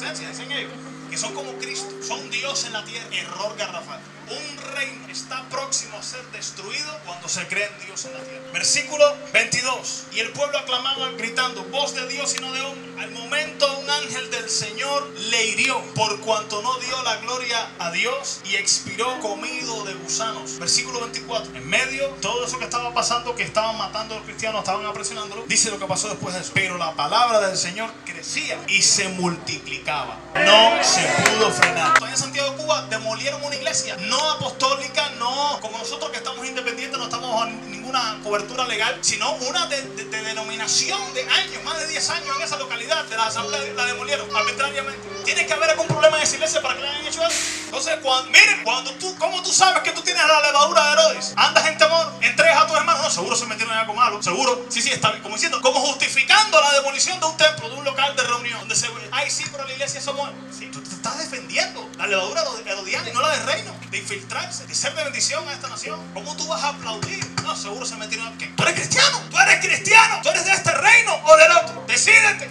te 0.00 0.26
dicen 0.26 0.52
ellos 0.52 0.72
que 1.10 1.18
son 1.18 1.34
como 1.34 1.52
Cristo, 1.58 1.90
son 2.02 2.30
Dios 2.30 2.64
en 2.64 2.72
la 2.72 2.84
tierra. 2.84 3.06
Error 3.12 3.56
garrafal. 3.56 4.00
Un 4.30 4.74
reino 4.74 5.08
está 5.10 5.42
próximo 5.48 5.98
a 5.98 6.02
ser 6.02 6.24
destruido 6.32 6.98
cuando 7.04 7.28
se 7.28 7.46
cree 7.48 7.66
en 7.66 7.86
Dios 7.86 8.04
en 8.04 8.14
la 8.14 8.20
tierra. 8.20 8.44
Versículo 8.52 9.04
22. 9.32 10.04
Y 10.12 10.20
el 10.20 10.30
pueblo 10.30 10.56
aclamaba 10.58 11.10
gritando, 11.18 11.64
voz 11.64 11.94
de 11.94 12.06
Dios 12.06 12.36
y 12.36 12.40
no 12.40 12.52
de 12.52 12.60
hombre. 12.60 13.02
Al 13.02 13.10
momento 13.10 13.78
un 13.78 13.90
ángel 13.90 14.30
del 14.30 14.48
Señor 14.48 15.08
le 15.30 15.46
hirió 15.46 15.80
por 15.94 16.20
cuanto 16.20 16.62
no 16.62 16.78
dio 16.78 17.02
la 17.02 17.16
gloria 17.16 17.70
a 17.78 17.90
Dios 17.90 18.40
y 18.44 18.54
expiró 18.56 19.18
comido 19.20 19.84
de 19.84 19.94
gusanos. 19.94 20.58
Versículo 20.58 21.00
24. 21.00 21.56
En 21.56 21.68
medio, 21.68 22.08
todo 22.20 22.44
eso 22.44 22.58
que 22.58 22.64
estaba 22.64 22.94
pasando, 22.94 23.34
que 23.34 23.42
estaban 23.42 23.76
matando 23.78 24.14
a 24.14 24.18
los 24.18 24.26
cristianos, 24.26 24.60
estaban 24.60 24.86
apresionándolo, 24.86 25.44
dice 25.48 25.70
lo 25.70 25.78
que 25.78 25.86
pasó 25.86 26.08
después 26.08 26.34
de 26.34 26.42
eso. 26.42 26.52
Pero 26.54 26.78
la 26.78 26.94
palabra 26.94 27.40
del 27.40 27.56
Señor 27.56 27.90
crecía 28.04 28.58
y 28.68 28.82
se 28.82 29.08
multiplicaba. 29.08 30.18
No 30.34 30.84
se 30.84 31.02
pudo 31.24 31.50
frenar. 31.50 32.00
En 32.08 32.16
Santiago 32.16 32.50
de 32.50 32.56
Cuba 32.58 32.86
demolieron 32.90 33.42
una 33.42 33.56
iglesia, 33.56 33.96
no 33.96 34.19
apostólica, 34.28 35.10
no 35.18 35.58
como 35.60 35.78
nosotros 35.78 36.10
que 36.10 36.18
estamos 36.18 36.46
independientes, 36.46 36.98
no 36.98 37.04
estamos 37.04 37.46
en 37.46 37.70
ninguna 37.70 38.20
cobertura 38.22 38.66
legal, 38.66 38.98
sino 39.00 39.32
una 39.48 39.66
de, 39.66 39.82
denominación 40.04 41.00
de 41.14 41.22
años, 41.22 41.62
más 41.64 41.78
de 41.80 41.86
10 41.88 42.10
años 42.10 42.36
en 42.36 42.42
esa 42.42 42.58
localidad, 42.58 43.04
de 43.04 43.16
la 43.16 43.26
asamblea 43.26 43.60
la 43.74 43.86
demolieron 43.86 44.28
arbitrariamente. 44.34 45.09
Tiene 45.24 45.46
que 45.46 45.52
haber 45.52 45.70
algún 45.70 45.86
problema 45.86 46.16
en 46.16 46.22
esa 46.22 46.34
iglesia 46.34 46.62
para 46.62 46.74
que 46.74 46.82
le 46.82 46.88
hayan 46.88 47.06
hecho 47.06 47.22
eso. 47.26 47.36
Entonces, 47.66 47.98
cuando, 48.02 48.30
miren, 48.30 48.64
cuando 48.64 48.90
tú, 48.94 49.14
¿cómo 49.18 49.42
tú 49.42 49.52
sabes 49.52 49.82
que 49.82 49.92
tú 49.92 50.02
tienes 50.02 50.22
la 50.26 50.40
levadura 50.40 50.84
de 50.84 50.92
Herodes? 50.92 51.32
Andas 51.36 51.66
en 51.66 51.78
temor, 51.78 52.12
entregas 52.20 52.62
a 52.62 52.66
tus 52.66 52.76
hermanos, 52.76 53.02
no, 53.02 53.10
seguro 53.10 53.36
se 53.36 53.46
metieron 53.46 53.72
en 53.72 53.80
algo 53.80 53.94
malo, 53.94 54.22
seguro, 54.22 54.66
sí, 54.68 54.82
sí, 54.82 54.90
está 54.90 55.10
bien, 55.10 55.22
como 55.22 55.36
diciendo, 55.36 55.60
como 55.60 55.80
justificando 55.80 56.60
la 56.60 56.72
demolición 56.72 57.20
de 57.20 57.26
un 57.26 57.36
templo, 57.36 57.68
de 57.68 57.76
un 57.76 57.84
local 57.84 58.16
de 58.16 58.22
reunión, 58.24 58.58
donde 58.60 58.74
se, 58.74 58.88
ay, 59.12 59.30
sí, 59.30 59.44
pero 59.52 59.64
la 59.64 59.72
iglesia 59.72 60.00
somos, 60.00 60.30
sí, 60.56 60.66
tú 60.72 60.80
te 60.80 60.90
estás 60.90 61.18
defendiendo 61.18 61.88
la 61.96 62.06
levadura 62.06 62.42
herodiana 62.66 63.08
y 63.08 63.12
no 63.12 63.20
la 63.20 63.30
del 63.36 63.46
reino, 63.46 63.80
de 63.90 63.98
infiltrarse, 63.98 64.66
de 64.66 64.74
ser 64.74 64.94
de 64.94 65.04
bendición 65.04 65.46
a 65.48 65.52
esta 65.52 65.68
nación. 65.68 66.00
¿Cómo 66.14 66.36
tú 66.36 66.46
vas 66.46 66.62
a 66.62 66.68
aplaudir? 66.70 67.24
No, 67.42 67.56
seguro 67.56 67.84
se 67.84 67.96
metieron 67.96 68.28
en 68.28 68.38
que 68.38 68.46
tú 68.46 68.62
eres 68.62 68.74
cristiano, 68.74 69.20
tú 69.30 69.38
eres 69.38 69.64
cristiano, 69.64 70.20
tú 70.22 70.28
eres 70.30 70.44
de 70.44 70.52
este 70.52 70.72
reino 70.72 71.20
o 71.24 71.36
del 71.36 71.52
otro, 71.52 71.84
decídete. 71.88 72.48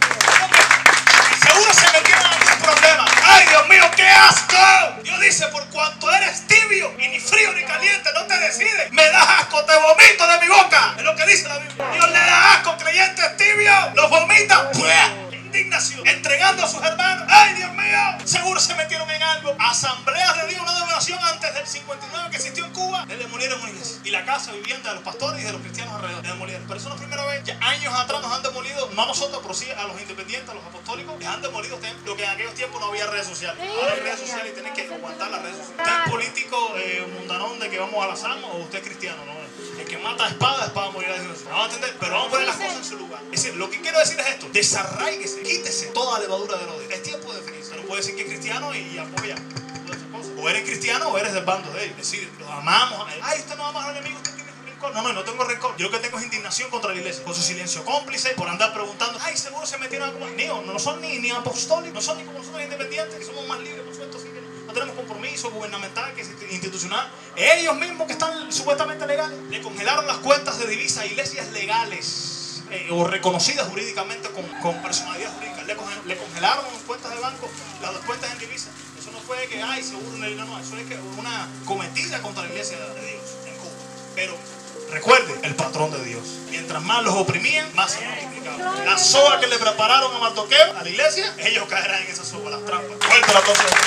Seguro 1.41 1.73
se 1.73 1.91
metieron 1.91 2.25
en 2.33 2.48
¡Ay, 3.23 3.45
Dios 3.49 3.67
mío, 3.67 3.83
qué 3.95 4.07
asco! 4.07 5.01
Dios 5.03 5.19
dice, 5.21 5.47
por 5.47 5.65
cuanto 5.69 6.11
eres 6.13 6.45
tibio 6.47 6.93
y 6.99 7.07
ni 7.07 7.19
frío 7.19 7.51
ni 7.53 7.63
caliente, 7.63 8.09
no 8.13 8.25
te 8.25 8.37
decides. 8.37 8.91
Me 8.91 9.03
das 9.09 9.27
asco, 9.39 9.63
te 9.65 9.73
vomito 9.75 10.27
de 10.27 10.39
mi 10.39 10.47
boca. 10.47 10.95
Es 10.97 11.03
lo 11.03 11.15
que 11.15 11.25
dice 11.25 11.47
la 11.47 11.57
Biblia. 11.57 11.89
Dios 11.93 12.11
le 12.11 12.19
da 12.19 12.53
asco, 12.53 12.77
creyentes 12.77 13.37
tibios, 13.37 13.95
los 13.95 14.09
vomita. 14.09 14.71
Indignación, 15.49 16.07
entregando 16.07 16.63
a 16.63 16.67
sus 16.67 16.79
hermanos. 16.83 17.25
¡Ay, 17.27 17.55
Dios 17.55 17.73
mío! 17.73 17.99
Seguro 18.23 18.59
se 18.59 18.75
metieron 18.75 19.09
en 19.09 19.23
algo. 19.23 19.55
Asambleas 19.57 20.37
de 20.43 20.47
Dios, 20.49 20.61
una 20.61 20.73
denominación 20.73 21.17
antes 21.23 21.55
del 21.55 21.65
59 21.65 22.29
que 22.29 22.35
existió 22.35 22.65
en 22.65 22.71
Cuba, 22.71 23.03
le 23.07 23.17
demolieron 23.17 23.59
una 23.59 23.71
iglesia. 23.71 23.99
Y 24.03 24.11
la 24.11 24.23
casa 24.25 24.51
vivienda 24.51 24.89
de 24.89 24.95
los 24.97 25.03
pastores 25.03 25.41
y 25.41 25.45
de 25.45 25.51
los 25.51 25.61
cristianos 25.61 25.95
alrededor, 25.95 26.21
le 26.21 26.29
demolieron. 26.29 26.67
Pero 26.67 26.79
eso 26.79 26.89
es 26.89 26.93
la 26.93 26.99
primera 26.99 27.25
vez. 27.25 27.43
Ya 27.45 27.57
años 27.61 27.91
atrás 27.95 28.21
nos 28.21 28.31
han 28.31 28.43
demolido, 28.43 28.91
no 28.93 29.01
a 29.01 29.05
nosotros, 29.07 29.39
pero 29.41 29.55
sí 29.55 29.65
a 29.71 29.87
los 29.87 29.99
independientes, 29.99 30.49
a 30.49 30.53
los 30.53 30.63
apostólicos, 30.63 31.17
les 31.17 31.27
han 31.27 31.41
demolido 31.41 31.77
templos, 31.77 32.15
que 32.15 32.23
en 32.23 32.29
aquellos 32.29 32.53
tiempos 32.53 32.79
no 32.79 32.87
había 32.89 33.07
redes 33.07 33.25
sociales. 33.25 33.59
Ahora 33.67 33.93
hay 33.93 34.01
redes 34.01 34.19
sociales 34.19 34.51
y 34.51 34.53
tienen 34.53 34.73
que 34.73 34.93
aguantar 34.93 35.31
las 35.31 35.41
redes 35.41 35.57
sociales. 35.57 35.81
¿Usted 35.81 36.03
es 36.05 36.11
político 36.11 36.73
eh, 36.77 37.07
mundanón 37.17 37.57
de 37.57 37.69
que 37.71 37.79
vamos 37.79 38.03
a 38.03 38.07
las 38.07 38.23
armas 38.23 38.51
o 38.53 38.57
usted 38.57 38.77
es 38.77 38.85
cristiano? 38.85 39.25
No, 39.25 39.33
el 39.79 39.85
que 39.85 39.97
mata 39.97 40.25
a 40.25 40.29
espada, 40.29 40.65
espada 40.65 40.91
morirá. 40.91 41.15
Vamos 41.17 41.61
a 41.61 41.65
entender, 41.65 41.95
pero 41.99 42.13
vamos 42.13 42.27
a 42.27 42.31
poner 42.31 42.47
las 42.47 42.57
cosas 42.57 42.77
en 42.77 42.85
su 42.85 42.97
lugar. 42.97 43.21
Es 43.31 43.43
decir, 43.43 43.55
lo 43.57 43.69
que 43.69 43.81
quiero 43.81 43.99
decir 43.99 44.19
es 44.19 44.27
esto: 44.27 44.47
desarraíguese, 44.51 45.41
quítese 45.43 45.87
toda 45.87 46.19
levadura 46.19 46.57
de 46.57 46.63
Herodes. 46.63 46.91
Es 46.91 47.03
tiempo 47.03 47.31
de 47.33 47.41
definirse. 47.41 47.75
No 47.75 47.81
puede 47.83 48.01
decir 48.01 48.15
que 48.15 48.21
es 48.21 48.27
cristiano 48.27 48.73
y 48.73 48.97
apoya. 48.97 49.35
O 50.37 50.49
eres 50.49 50.63
cristiano 50.63 51.09
o 51.09 51.17
eres 51.17 51.33
del 51.33 51.43
bando 51.43 51.71
de 51.71 51.83
él. 51.83 51.91
Es 51.91 51.97
decir, 51.97 52.29
lo 52.39 52.49
amamos. 52.51 53.07
Ay, 53.21 53.39
usted 53.39 53.55
no 53.55 53.65
ama 53.65 53.83
al 53.83 53.97
enemigo, 53.97 54.17
usted 54.17 54.33
tiene 54.35 54.51
rencor. 54.65 54.93
No, 54.93 55.01
no, 55.01 55.13
no 55.13 55.23
tengo 55.23 55.43
rencor. 55.43 55.75
Yo 55.77 55.87
lo 55.87 55.91
que 55.91 55.99
tengo 55.99 56.17
es 56.17 56.23
indignación 56.23 56.69
contra 56.69 56.91
la 56.91 56.97
iglesia. 56.97 57.23
Con 57.23 57.35
su 57.35 57.41
silencio 57.41 57.83
cómplice, 57.83 58.29
por 58.31 58.47
andar 58.47 58.73
preguntando. 58.73 59.19
Ay, 59.21 59.35
seguro 59.35 59.65
se 59.65 59.77
metieron 59.77 60.09
a 60.09 60.13
como. 60.13 60.27
No, 60.27 60.61
no 60.61 60.79
son 60.79 61.01
ni, 61.01 61.19
ni 61.19 61.29
apostólicos, 61.31 61.93
no 61.93 62.01
son 62.01 62.17
ni 62.17 62.23
como 62.23 62.39
nosotros 62.39 62.63
independientes, 62.63 63.19
que 63.19 63.25
somos 63.25 63.47
más 63.47 63.59
libres, 63.59 63.83
por 63.83 63.93
supuesto, 63.93 64.19
no 64.69 64.73
tenemos 64.73 64.95
compromiso 64.95 65.49
gubernamental, 65.49 66.13
que 66.13 66.21
es 66.21 66.29
institucional. 66.51 67.09
Ellos 67.35 67.75
mismos 67.75 68.05
que 68.05 68.13
están 68.13 68.53
supuestamente 68.53 69.07
legales, 69.07 69.35
le 69.49 69.61
congelaron 69.61 70.05
las 70.05 70.17
cuentas 70.17 70.59
de 70.59 70.67
divisas 70.67 71.03
a 71.03 71.05
iglesias 71.07 71.47
legales 71.51 72.61
eh, 72.69 72.87
o 72.91 73.03
reconocidas 73.07 73.67
jurídicamente 73.67 74.29
con, 74.29 74.45
con 74.61 74.79
personalidad 74.83 75.33
jurídica. 75.33 75.63
Le, 75.63 75.75
conge- 75.75 76.03
le 76.05 76.17
congelaron 76.17 76.65
cuentas 76.85 77.11
de 77.15 77.19
banco, 77.19 77.49
las 77.81 77.91
cuentas 78.05 78.31
en 78.31 78.37
divisas. 78.39 78.69
Eso 78.99 79.09
no 79.11 79.19
fue 79.19 79.47
que, 79.47 79.59
ay, 79.61 79.81
seguro, 79.81 80.17
no, 80.17 80.45
no, 80.45 80.59
eso 80.59 80.77
es 80.77 80.85
que 80.87 80.99
una 81.17 81.47
cometida 81.65 82.21
contra 82.21 82.43
la 82.43 82.49
iglesia 82.49 82.77
de 82.77 83.01
Dios 83.09 83.23
en 83.47 83.57
Cuba. 83.57 83.71
Pero 84.13 84.37
recuerde, 84.91 85.33
el 85.43 85.55
patrón 85.55 85.91
de 85.91 86.03
Dios. 86.03 86.21
Mientras 86.49 86.81
más 86.83 87.03
los 87.03 87.13
oprimían, 87.15 87.73
más 87.75 87.91
se 87.91 88.05
multiplicaban. 88.05 88.85
La 88.85 88.97
soga 88.97 89.39
que 89.39 89.47
le 89.47 89.57
prepararon 89.57 90.15
a 90.15 90.19
Mardoqueo, 90.19 90.77
a 90.77 90.83
la 90.83 90.89
iglesia, 90.89 91.33
ellos 91.39 91.65
caerán 91.67 92.01
en 92.03 92.11
esa 92.11 92.25
soga, 92.25 92.49
las 92.49 92.65
trampas. 92.65 92.97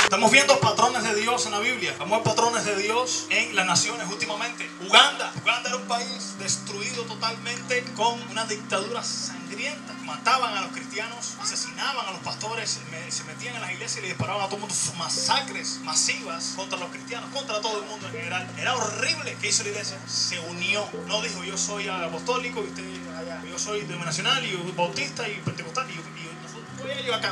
Estamos 0.04 0.30
viendo 0.30 0.58
patrones 0.60 1.02
de 1.02 1.14
Dios 1.14 1.46
en 1.46 1.52
la 1.52 1.60
Biblia. 1.60 1.94
Vamos 1.98 2.14
a 2.14 2.16
ver 2.18 2.24
patrones 2.24 2.64
de 2.64 2.76
Dios 2.76 3.26
en 3.30 3.54
las 3.56 3.66
naciones 3.66 4.06
últimamente. 4.10 4.68
Uganda. 4.86 5.32
Uganda 5.42 5.68
era 5.68 5.76
un 5.76 5.88
país 5.88 6.31
destruido 6.42 7.04
totalmente 7.04 7.84
con 7.94 8.20
una 8.30 8.44
dictadura 8.44 9.02
sangrienta. 9.02 9.92
Mataban 10.04 10.56
a 10.56 10.62
los 10.62 10.72
cristianos, 10.72 11.36
asesinaban 11.40 12.06
a 12.06 12.10
los 12.10 12.20
pastores, 12.20 12.80
se 13.08 13.24
metían 13.24 13.54
en 13.54 13.60
las 13.60 13.72
iglesias 13.72 13.98
y 13.98 14.02
le 14.02 14.08
disparaban 14.08 14.42
a 14.42 14.46
todo 14.46 14.56
el 14.56 14.60
mundo. 14.62 14.74
Masacres 14.98 15.80
masivas 15.84 16.54
contra 16.56 16.78
los 16.78 16.90
cristianos, 16.90 17.30
contra 17.30 17.60
todo 17.60 17.82
el 17.82 17.88
mundo 17.88 18.06
en 18.08 18.12
general. 18.12 18.50
Era 18.58 18.74
horrible. 18.74 19.36
¿Qué 19.40 19.48
hizo 19.48 19.62
la 19.62 19.70
iglesia? 19.70 19.98
Se 20.08 20.38
unió. 20.40 20.84
No 21.06 21.22
dijo 21.22 21.44
yo 21.44 21.56
soy 21.56 21.88
apostólico 21.88 22.62
y 22.62 22.66
usted 22.66 23.16
allá. 23.16 23.42
Yo 23.48 23.58
soy 23.58 23.82
denominacional 23.82 24.44
y 24.44 24.56
bautista 24.76 25.28
y 25.28 25.34
pentecostal 25.44 25.88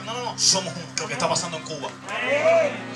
No, 0.04 0.24
no. 0.24 0.38
Somos. 0.38 0.72
Lo 0.98 1.06
que 1.06 1.14
está 1.14 1.28
pasando 1.28 1.56
en 1.56 1.62
Cuba. 1.64 1.88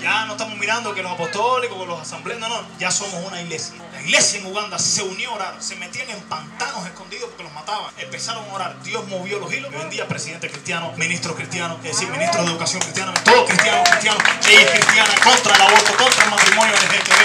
Ya 0.01 0.27
no 0.27 0.33
estamos 0.33 0.57
mirando 0.59 0.95
que 0.95 1.03
los 1.03 1.13
apostólicos, 1.13 1.79
que 1.79 1.87
los 1.87 2.01
asambleas, 2.01 2.39
no, 2.39 2.49
no, 2.49 2.67
ya 2.79 2.91
somos 2.91 3.15
una 3.25 3.41
iglesia. 3.41 3.75
La 3.93 4.03
iglesia 4.03 4.41
en 4.41 4.47
Uganda 4.47 4.79
se 4.79 5.03
unió 5.03 5.31
a 5.31 5.35
orar, 5.35 5.57
se 5.63 5.77
metían 5.77 6.11
en 6.11 6.21
pantanos 6.23 6.87
escondidos 6.87 7.29
porque 7.31 7.45
los 7.45 7.53
mataban. 7.53 7.93
Empezaron 7.99 8.45
a 8.49 8.53
orar, 8.53 8.83
Dios 8.83 9.07
movió 9.09 9.39
los 9.39 9.53
hilos. 9.53 9.73
Hoy 9.75 9.81
en 9.81 9.91
día, 9.91 10.07
presidente 10.07 10.51
cristiano, 10.51 10.93
ministro 10.97 11.35
cristiano, 11.35 11.79
es 11.83 11.93
decir, 11.93 12.09
ministro 12.09 12.43
de 12.43 12.51
educación 12.51 12.83
cristiana, 12.83 13.15
todo 13.15 13.47
cristiano, 13.47 13.83
cristiano, 13.85 14.19
leyes 14.47 14.71
cristianas 14.71 15.21
contra 15.21 15.57
el 15.57 15.63
aborto, 15.63 15.97
contra 15.97 16.25
el 16.25 16.31
matrimonio 16.31 16.75
LGTB, 16.75 17.24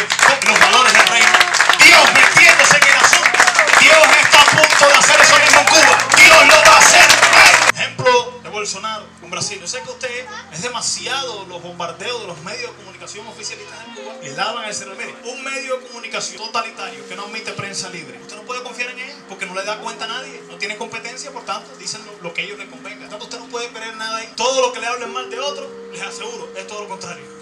comunicación 13.10 13.28
oficialistas 13.28 13.88
en 13.88 13.94
Cuba, 13.96 14.16
le 14.22 14.34
daban 14.36 14.66
el 14.66 14.74
cerebro. 14.74 14.98
Mire, 15.00 15.16
un 15.24 15.44
medio 15.44 15.78
de 15.78 15.88
comunicación 15.88 16.38
totalitario 16.38 17.08
que 17.08 17.16
no 17.16 17.24
admite 17.24 17.52
prensa 17.54 17.90
libre. 17.90 18.20
Usted 18.22 18.36
no 18.36 18.44
puede 18.44 18.62
confiar 18.62 18.92
en 18.92 19.00
él 19.00 19.16
porque 19.28 19.46
no 19.48 19.56
le 19.56 19.64
da 19.64 19.80
cuenta 19.80 20.06
a 20.06 20.08
nadie. 20.08 20.44
No 20.48 20.58
tiene 20.58 20.78
competencia, 20.78 21.32
por 21.32 21.44
tanto, 21.44 21.76
dicen 21.78 22.02
lo, 22.06 22.12
lo 22.22 22.34
que 22.34 22.44
ellos 22.44 22.60
les 22.60 22.70
convenga. 22.70 23.02
Por 23.02 23.10
tanto, 23.10 23.26
usted 23.26 23.40
no 23.40 23.48
puede 23.48 23.70
creer 23.70 23.96
nada 23.96 24.18
ahí. 24.18 24.32
Todo 24.36 24.62
lo 24.62 24.72
que 24.74 24.80
le 24.80 24.88
hablen 24.88 25.12
mal 25.12 25.30
de 25.30 25.40
otro, 25.40 25.70
les 25.92 26.02
aseguro, 26.02 26.52
es 26.56 26.68
todo 26.68 26.84
lo 26.84 26.90
contrario. 26.90 27.39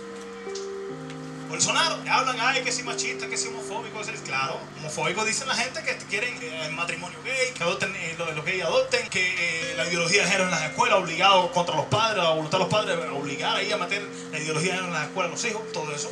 Bolsonaro, 1.49 1.97
hablan, 2.09 2.37
ay, 2.39 2.61
que 2.63 2.71
si 2.71 2.83
machista, 2.83 3.27
que 3.27 3.37
si 3.37 3.47
homofóbico. 3.47 4.01
Claro, 4.25 4.59
homofóbico 4.79 5.23
dicen 5.23 5.47
la 5.47 5.55
gente 5.55 5.81
que 5.83 5.95
quieren 6.09 6.33
eh, 6.41 6.65
el 6.67 6.73
matrimonio 6.73 7.17
gay, 7.23 7.53
que 7.55 7.63
adopten, 7.63 7.95
eh, 7.95 8.15
los, 8.17 8.45
gays 8.45 8.63
adopten, 8.63 9.07
que 9.09 9.71
eh, 9.71 9.75
la 9.75 9.87
ideología 9.87 10.23
de 10.23 10.27
género 10.27 10.45
en 10.45 10.51
las 10.51 10.63
escuelas, 10.63 10.99
obligado 10.99 11.51
contra 11.51 11.75
los 11.75 11.85
padres, 11.85 12.23
a 12.23 12.31
voluntad 12.31 12.57
de 12.57 12.63
los 12.65 12.73
padres, 12.73 12.97
obligar 13.11 13.55
ahí 13.55 13.71
a 13.71 13.77
meter 13.77 14.05
la 14.31 14.39
ideología 14.39 14.73
de 14.73 14.77
género 14.77 14.87
en 14.87 14.93
las 14.93 15.07
escuelas 15.07 15.31
los 15.31 15.45
hijos, 15.45 15.61
todo 15.71 15.91
eso. 15.93 16.11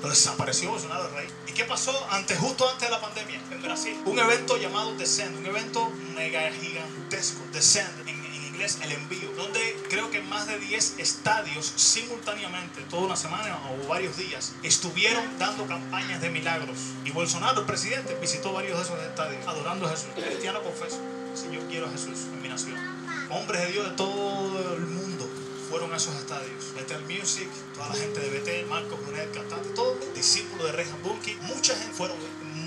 Pero 0.00 0.08
desapareció 0.08 0.70
Bolsonaro 0.70 1.08
el 1.08 1.14
rey. 1.14 1.28
¿Y 1.46 1.52
qué 1.52 1.64
pasó 1.64 1.92
antes, 2.10 2.38
justo 2.38 2.68
antes 2.68 2.88
de 2.88 2.94
la 2.94 3.00
pandemia 3.00 3.40
en 3.50 3.62
Brasil? 3.62 3.96
Un 4.06 4.18
evento 4.18 4.56
llamado 4.56 4.94
Descend, 4.94 5.36
un 5.36 5.46
evento 5.46 5.90
mega 6.14 6.50
gigantesco, 6.50 7.40
Descend, 7.52 8.08
en 8.08 8.19
el 8.60 8.92
envío, 8.92 9.32
donde 9.36 9.58
creo 9.88 10.10
que 10.10 10.20
más 10.20 10.46
de 10.46 10.58
10 10.58 10.98
estadios 10.98 11.72
simultáneamente, 11.76 12.82
toda 12.90 13.04
una 13.04 13.16
semana 13.16 13.58
o 13.70 13.88
varios 13.88 14.18
días, 14.18 14.52
estuvieron 14.62 15.38
dando 15.38 15.66
campañas 15.66 16.20
de 16.20 16.28
milagros. 16.28 16.76
Y 17.06 17.10
Bolsonaro, 17.10 17.60
el 17.60 17.66
presidente, 17.66 18.14
visitó 18.20 18.52
varios 18.52 18.76
de 18.76 18.84
esos 18.84 19.02
estadios, 19.02 19.46
adorando 19.46 19.86
a 19.86 19.90
Jesús. 19.90 20.08
Cristiano 20.14 20.62
confeso, 20.62 20.98
yo 21.50 21.66
quiero 21.68 21.86
a 21.86 21.90
Jesús 21.90 22.26
en 22.34 22.42
mi 22.42 22.48
nación. 22.48 22.76
Hombres 23.30 23.62
de 23.62 23.72
Dios 23.72 23.90
de 23.90 23.96
todo 23.96 24.74
el 24.74 24.86
mundo 24.86 25.26
fueron 25.70 25.94
a 25.94 25.96
esos 25.96 26.14
estadios. 26.16 26.74
Betel 26.74 27.02
Music, 27.04 27.48
toda 27.72 27.88
la 27.88 27.94
gente 27.94 28.20
de 28.20 28.28
Betel, 28.28 28.66
Marcos 28.66 29.00
Brunet, 29.06 29.32
cantante, 29.32 29.70
todo, 29.70 29.96
discípulos 30.14 30.66
de 30.66 30.72
Rehan 30.72 31.02
Bunky, 31.02 31.34
mucha 31.42 31.74
gente 31.74 31.94
fueron, 31.94 32.18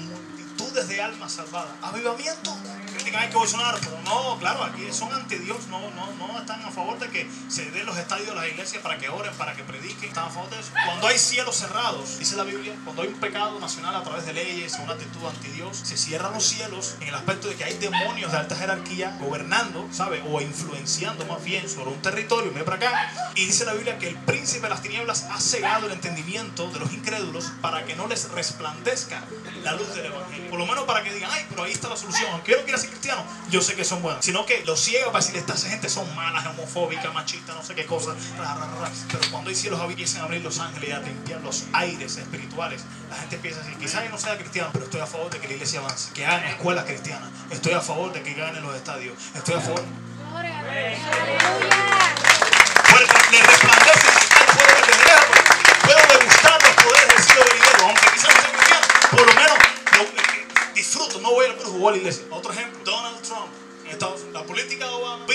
multitudes 0.09 0.87
de 0.87 1.01
almas 1.03 1.33
salvadas. 1.33 1.75
Avivamiento 1.83 2.57
critican 3.03 3.29
que 3.29 3.37
Bolsonaro, 3.37 3.77
pero 3.79 3.99
no, 4.05 4.37
claro, 4.39 4.63
aquí 4.63 4.87
son 4.91 5.11
anti 5.13 5.35
Dios, 5.35 5.67
no, 5.67 5.79
no, 5.91 6.11
no 6.13 6.39
están 6.39 6.63
a 6.63 6.71
favor 6.71 6.97
de 6.99 7.09
que 7.09 7.29
se 7.47 7.69
den 7.71 7.85
los 7.85 7.97
estadios 7.97 8.29
de 8.29 8.35
las 8.35 8.47
iglesias 8.47 8.81
para 8.81 8.97
que 8.97 9.09
oren, 9.09 9.33
para 9.35 9.53
que 9.53 9.63
prediquen, 9.63 10.09
están 10.09 10.25
a 10.25 10.29
favor 10.29 10.49
de 10.49 10.59
eso. 10.59 10.71
Cuando 10.85 11.07
hay 11.07 11.17
cielos 11.17 11.55
cerrados, 11.55 12.17
dice 12.19 12.35
la 12.35 12.43
Biblia, 12.43 12.73
cuando 12.83 13.01
hay 13.01 13.09
un 13.09 13.19
pecado 13.19 13.59
nacional 13.59 13.95
a 13.95 14.03
través 14.03 14.25
de 14.25 14.33
leyes, 14.33 14.77
una 14.81 14.93
actitud 14.93 15.25
anti 15.27 15.49
Dios, 15.49 15.77
se 15.77 15.97
cierran 15.97 16.33
los 16.33 16.45
cielos 16.45 16.95
en 17.01 17.09
el 17.09 17.15
aspecto 17.15 17.47
de 17.49 17.55
que 17.55 17.63
hay 17.63 17.77
demonios 17.77 18.31
de 18.31 18.37
alta 18.37 18.55
jerarquía 18.55 19.17
gobernando, 19.19 19.87
¿sabe? 19.91 20.23
O 20.27 20.41
influenciando 20.41 21.25
más 21.25 21.43
bien 21.43 21.69
sobre 21.69 21.91
un 21.91 22.01
territorio, 22.01 22.51
mira 22.51 22.65
para 22.65 22.77
acá, 22.77 23.31
y 23.35 23.45
dice 23.45 23.65
la 23.65 23.73
Biblia 23.73 23.97
que 23.99 24.09
el 24.09 24.15
príncipe 24.15 24.63
de 24.63 24.69
las 24.69 24.81
tinieblas 24.81 25.23
ha 25.29 25.39
cegado 25.39 25.87
el 25.87 25.93
entendimiento 25.93 26.69
de 26.69 26.79
los 26.79 26.91
incrédulos 26.93 27.51
para 27.61 27.85
que 27.85 27.95
no 27.95 28.07
les 28.07 28.29
resplandezca 28.31 29.23
la 29.63 29.73
luz 29.73 29.93
del 29.95 30.05
evangelio. 30.05 30.49
Por 30.49 30.59
lo 30.59 30.65
menos 30.65 30.85
para 30.85 31.03
que 31.03 31.13
digan, 31.13 31.29
ay, 31.31 31.45
pero 31.49 31.63
ahí 31.63 31.71
está 31.71 31.89
la 31.89 31.97
solución. 31.97 32.29
Aunque 32.31 32.51
yo 32.51 32.57
no 32.57 32.63
quiera 32.63 32.77
ser 32.93 32.99
cristiano, 32.99 33.23
yo 33.49 33.61
sé 33.61 33.75
que 33.75 33.83
son 33.83 34.01
buenos. 34.01 34.23
Sino 34.23 34.45
que 34.45 34.63
los 34.65 34.79
ciegos 34.79 35.07
para 35.07 35.19
decirle, 35.19 35.39
esta 35.41 35.55
gente 35.55 35.89
son 35.89 36.13
malas, 36.15 36.45
homofóbicas, 36.47 37.13
machistas, 37.13 37.55
no 37.55 37.63
sé 37.63 37.75
qué 37.75 37.85
cosas. 37.85 38.15
Pero 39.11 39.19
cuando 39.31 39.49
hay 39.49 39.55
cielos 39.55 39.81
empiezan 39.81 40.21
a 40.21 40.25
abrir 40.25 40.41
los 40.41 40.59
ángeles 40.59 40.89
y 40.89 40.91
a 40.91 40.99
limpiar 40.99 41.41
los 41.41 41.65
aires 41.73 42.17
espirituales, 42.17 42.83
la 43.09 43.15
gente 43.17 43.35
empieza 43.35 43.59
a 43.59 43.63
decir, 43.63 43.77
quizás 43.79 44.03
yo 44.03 44.09
no 44.09 44.17
sea 44.17 44.37
cristiano, 44.37 44.69
pero 44.73 44.85
estoy 44.85 45.01
a 45.01 45.07
favor 45.07 45.31
de 45.31 45.39
que 45.39 45.47
la 45.47 45.53
iglesia 45.53 45.79
avance, 45.79 46.13
que 46.13 46.25
hagan 46.25 46.45
escuelas 46.45 46.85
cristianas. 46.85 47.29
Estoy 47.49 47.73
a 47.73 47.81
favor 47.81 48.13
de 48.13 48.21
que 48.21 48.33
ganen 48.33 48.63
los 48.63 48.75
estadios. 48.75 49.17
Estoy 49.35 49.55
a 49.55 49.61
favor. 49.61 49.83
A 61.51 61.91
la 61.91 61.97
iglesia. 61.97 62.25
Otro 62.29 62.51
ejemplo, 62.51 62.79
Donald 62.83 63.21
Trump, 63.21 63.51
en 63.85 63.91
Estados 63.91 64.21
Unidos, 64.21 64.41
la 64.41 64.45
política 64.45 64.87
de 64.87 64.93
Obama, 64.93 65.25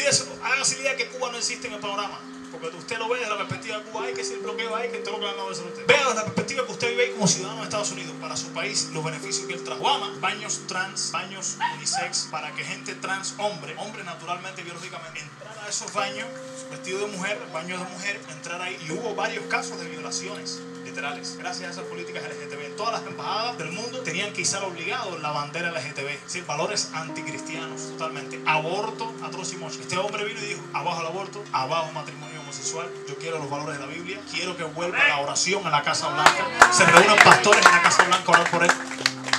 hágase 0.43 0.77
la 0.77 0.81
idea 0.81 0.97
que 0.97 1.09
Cuba 1.09 1.31
no 1.31 1.38
existe 1.38 1.69
en 1.69 1.75
el 1.75 1.81
panorama. 1.81 2.21
Porque 2.50 2.69
usted 2.69 2.97
lo 2.97 3.11
ve 3.11 3.19
desde 3.19 3.31
la 3.31 3.37
perspectiva 3.37 3.79
de 3.79 3.85
Cuba, 3.85 4.05
hay 4.07 4.15
que 4.15 4.25
ser 4.25 4.38
bloqueo, 4.38 4.75
hay 4.75 4.91
que 4.91 4.99
todo 4.99 5.19
lo 5.19 5.21
que 5.21 5.27
van 5.27 5.38
a 5.38 5.50
hacer 5.50 5.67
usted. 5.67 5.87
Vea 5.87 5.99
desde 5.99 6.15
la 6.15 6.25
perspectiva 6.25 6.65
que 6.65 6.73
usted 6.73 6.91
vive 6.91 7.12
como 7.12 7.29
ciudadano 7.29 7.59
de 7.59 7.65
Estados 7.65 7.91
Unidos, 7.93 8.15
para 8.21 8.37
su 8.37 8.49
país, 8.49 8.88
los 8.95 9.05
beneficios 9.05 9.47
que 9.47 9.53
él 9.53 9.62
trajo. 9.62 9.83
Obama, 9.83 10.15
baños 10.19 10.62
trans, 10.67 11.12
baños 11.12 11.59
unisex, 11.77 12.29
para 12.31 12.55
que 12.55 12.65
gente 12.65 12.95
trans, 12.95 13.35
hombre, 13.37 13.75
hombre 13.77 14.03
naturalmente, 14.03 14.62
biológicamente, 14.62 15.21
entrara 15.21 15.65
a 15.65 15.69
esos 15.69 15.93
baños, 15.93 16.27
vestido 16.71 17.00
de 17.00 17.07
mujer, 17.09 17.38
baños 17.53 17.81
de 17.81 17.93
mujer, 17.93 18.21
entrar 18.31 18.62
ahí. 18.62 18.79
Y 18.88 18.93
hubo 18.93 19.15
varios 19.15 19.45
casos 19.47 19.79
de 19.79 19.87
violaciones 19.88 20.59
gracias 20.95 21.68
a 21.68 21.71
esas 21.71 21.85
políticas 21.85 22.23
LGTB. 22.23 22.76
Todas 22.76 23.00
las 23.00 23.11
embajadas 23.11 23.59
del 23.59 23.73
mundo 23.73 24.00
tenían 24.00 24.33
que 24.33 24.42
izar 24.42 24.64
obligado 24.64 25.18
la 25.18 25.30
bandera 25.30 25.71
LGTB, 25.71 26.47
valores 26.47 26.90
anticristianos 26.95 27.90
totalmente. 27.90 28.40
Aborto, 28.47 29.12
atroz 29.22 29.53
y 29.53 29.64
Este 29.81 29.96
hombre 29.96 30.24
vino 30.24 30.40
y 30.40 30.46
dijo, 30.46 30.62
abajo 30.72 31.01
el 31.01 31.07
aborto, 31.07 31.44
abajo 31.53 31.92
matrimonio 31.92 32.40
homosexual, 32.40 32.88
yo 33.09 33.16
quiero 33.18 33.38
los 33.38 33.51
valores 33.51 33.79
de 33.79 33.87
la 33.87 33.92
Biblia, 33.92 34.20
quiero 34.31 34.57
que 34.57 34.64
vuelva 34.64 34.98
la 35.07 35.20
oración 35.20 35.66
a 35.66 35.70
la 35.70 35.83
Casa 35.83 36.09
Blanca, 36.09 36.72
se 36.72 36.85
reúnan 36.85 37.16
pastores 37.24 37.64
en 37.64 37.72
la 37.72 37.83
Casa 37.83 38.05
Blanca 38.05 38.24
a 38.27 38.31
orar 38.31 38.51
por 38.51 38.64
él. 38.64 38.70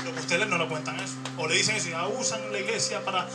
Lo 0.05 0.13
que 0.13 0.19
ustedes 0.19 0.47
no 0.47 0.57
le 0.57 0.67
cuentan 0.67 0.99
eso. 0.99 1.15
O 1.37 1.47
le 1.47 1.55
dicen 1.55 1.75
eso, 1.75 1.89
usan 2.17 2.51
la 2.51 2.59
iglesia 2.59 3.03
para... 3.03 3.27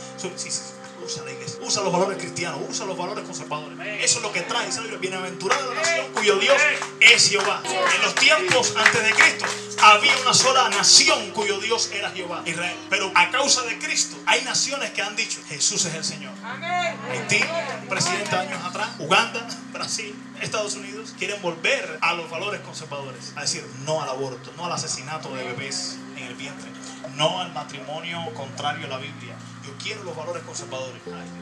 Usa 1.05 1.23
la 1.23 1.33
iglesia, 1.33 1.59
usa 1.61 1.83
los 1.83 1.93
valores 1.93 2.17
cristianos, 2.17 2.61
usa 2.67 2.83
los 2.87 2.97
valores 2.97 3.23
conservadores. 3.25 3.77
Eso 4.03 4.17
es 4.17 4.23
lo 4.23 4.31
que 4.31 4.41
trae, 4.41 4.71
¿sabes? 4.71 4.99
Bienaventurada 4.99 5.63
la 5.67 5.75
nación 5.75 6.07
cuyo 6.13 6.37
Dios 6.37 6.59
es 6.99 7.29
Jehová. 7.29 7.61
En 7.63 8.01
los 8.01 8.15
tiempos 8.15 8.73
antes 8.75 9.03
de 9.03 9.11
Cristo 9.11 9.45
había 9.83 10.17
una 10.23 10.33
sola 10.33 10.67
nación 10.69 11.29
cuyo 11.31 11.59
Dios 11.59 11.91
era 11.93 12.09
Jehová, 12.09 12.41
Israel. 12.47 12.75
Pero 12.89 13.11
a 13.13 13.29
causa 13.29 13.61
de 13.63 13.77
Cristo 13.77 14.17
hay 14.25 14.41
naciones 14.45 14.89
que 14.91 15.03
han 15.03 15.15
dicho, 15.15 15.39
Jesús 15.47 15.85
es 15.85 15.93
el 15.93 16.03
Señor. 16.03 16.33
Haití, 16.43 17.39
presidente 17.87 18.35
años 18.35 18.63
atrás, 18.63 18.89
Uganda, 18.97 19.47
Brasil, 19.73 20.15
Estados 20.41 20.73
Unidos, 20.73 21.13
quieren 21.19 21.39
volver 21.43 21.99
a 22.01 22.15
los 22.15 22.31
valores 22.31 22.61
conservadores, 22.61 23.33
a 23.35 23.41
decir 23.41 23.63
no 23.85 24.01
al 24.01 24.09
aborto, 24.09 24.51
no 24.57 24.65
al 24.65 24.71
asesinato 24.71 25.35
de 25.35 25.43
bebés 25.43 25.97
en 26.17 26.23
el 26.23 26.33
vientre, 26.33 26.71
no 27.13 27.41
al 27.41 27.53
matrimonio 27.53 28.17
contrario 28.33 28.87
a 28.87 28.89
la 28.89 28.97
Biblia, 28.97 29.35
yo 29.65 29.73
quiero 29.81 30.03
los 30.03 30.15
valores 30.15 30.43
conservadores. 30.43 31.01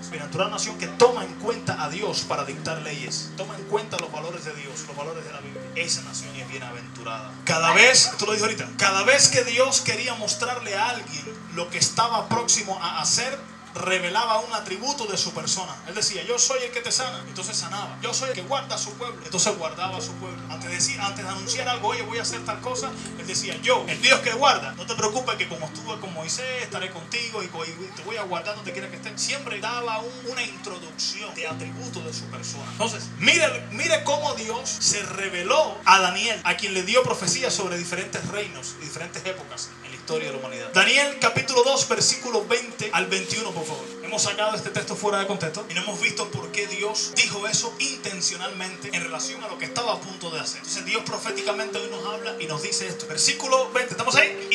Bienaventurada 0.10 0.52
nación 0.52 0.78
que 0.78 0.88
toma 0.88 1.26
en 1.26 1.34
cuenta 1.36 1.84
a 1.84 1.90
Dios 1.90 2.22
para 2.22 2.46
dictar 2.46 2.82
leyes. 2.82 3.32
Toma 3.38 3.56
en 3.56 3.64
cuenta 3.66 3.98
los 4.00 4.12
valores 4.12 4.46
de 4.46 4.54
Dios, 4.56 4.86
los 4.88 4.96
valores 4.96 5.26
de 5.26 5.32
la 5.32 5.40
Biblia. 5.42 5.62
Esa 5.76 6.02
nación 6.04 6.36
es 6.36 6.48
bienaventurada. 6.50 7.32
Cada 7.46 7.74
vez, 7.74 8.10
esto 8.12 8.26
lo 8.26 8.34
dijo 8.34 8.46
ahorita, 8.46 8.70
cada 8.78 9.04
vez 9.04 9.28
que 9.30 9.44
Dios 9.44 9.82
quería 9.82 10.14
mostrarle 10.16 10.76
a 10.76 10.90
alguien 10.90 11.24
lo 11.56 11.70
que 11.70 11.78
estaba 11.78 12.28
próximo 12.30 12.78
a 12.82 13.02
hacer, 13.02 13.38
revelaba 13.76 14.40
un 14.40 14.54
atributo 14.54 15.06
de 15.06 15.18
su 15.18 15.34
persona. 15.34 15.76
Él 15.88 15.96
decía, 15.96 16.24
yo 16.24 16.38
soy 16.38 16.64
el 16.64 16.72
que 16.72 16.82
te 16.82 16.92
sana, 16.92 17.24
entonces 17.28 17.58
sanaba. 17.58 17.98
Yo 18.02 18.14
soy 18.14 18.30
el 18.30 18.36
que 18.36 18.42
guarda 18.44 18.76
a 18.76 18.78
su 18.78 18.94
pueblo, 18.94 19.20
entonces 19.24 19.58
guardaba 19.58 19.98
a 19.98 20.02
su 20.02 20.14
pueblo. 20.14 20.42
Antes 20.50 20.70
de, 20.70 20.76
decir, 20.76 21.00
antes 21.02 21.24
de 21.24 21.32
anunciar 21.32 21.68
algo, 21.68 21.90
oye, 21.90 22.02
voy 22.04 22.20
a 22.20 22.22
hacer 22.22 22.44
tal 22.46 22.62
cosa, 22.62 22.92
él 23.20 23.28
decía, 23.28 23.56
yo, 23.62 23.86
el 23.88 24.02
Dios 24.02 24.20
que 24.22 24.32
guarda, 24.34 24.74
no 24.74 24.86
te 24.86 24.96
preocupes 24.96 25.36
que 25.36 25.48
como 25.48 25.66
estuve 25.66 26.00
con 26.00 26.14
Moisés, 26.14 26.64
estaré 26.64 26.92
contigo 26.92 27.42
y 27.44 27.48
te 27.48 28.04
voy 28.04 28.18
a 28.18 28.24
guardar 28.24 28.56
donde 28.56 28.72
quiera 28.72 28.90
que 28.90 28.98
estés. 28.98 29.22
Siempre 29.22 29.60
daba 29.60 30.02
una 30.30 30.44
introducción 30.44 31.34
de 31.36 31.48
atributo 31.48 32.02
de 32.02 32.14
su 32.14 32.26
persona. 32.26 32.66
Entonces, 32.72 33.06
mire, 33.20 33.68
mire 33.72 34.04
cómo 34.04 34.34
Dios 34.36 34.70
se 34.70 35.02
reveló 35.04 35.78
a 35.86 36.00
Daniel, 36.00 36.40
a 36.44 36.56
quien 36.56 36.74
le 36.74 36.84
dio 36.84 37.04
profecía 37.04 37.50
sobre 37.52 37.78
diferentes 37.78 38.28
reinos 38.28 38.76
y 38.82 38.86
diferentes 38.86 39.26
épocas 39.26 39.70
historia 40.04 40.28
de 40.28 40.34
la 40.34 40.40
humanidad. 40.40 40.74
Daniel 40.74 41.18
capítulo 41.22 41.64
2 41.64 41.88
versículo 41.88 42.46
20 42.46 42.90
al 42.92 43.06
21 43.06 43.52
por 43.52 43.64
favor. 43.64 43.86
Hemos 44.04 44.22
sacado 44.22 44.54
este 44.54 44.70
texto 44.70 44.98
fuera 44.98 45.20
de 45.20 45.28
contexto 45.28 45.66
y 45.70 45.74
no 45.76 45.82
hemos 45.84 46.02
visto 46.02 46.30
por 46.30 46.52
qué 46.52 46.68
Dios 46.68 47.14
dijo 47.16 47.48
eso 47.48 47.74
intencionalmente 47.80 48.90
en 48.92 49.02
relación 49.02 49.42
a 49.46 49.48
lo 49.48 49.58
que 49.58 49.64
estaba 49.64 49.94
a 49.94 50.02
punto 50.02 50.30
de 50.30 50.42
hacer. 50.42 50.58
Entonces 50.58 50.84
Dios 50.84 51.04
proféticamente 51.06 51.78
hoy 51.78 51.90
nos 51.90 52.06
habla 52.06 52.36
y 52.38 52.48
nos 52.48 52.62
dice 52.62 52.86
esto. 52.86 53.08
Versículo 53.08 53.72
20, 53.72 53.92
¿estamos 53.92 54.16
ahí? 54.16 54.50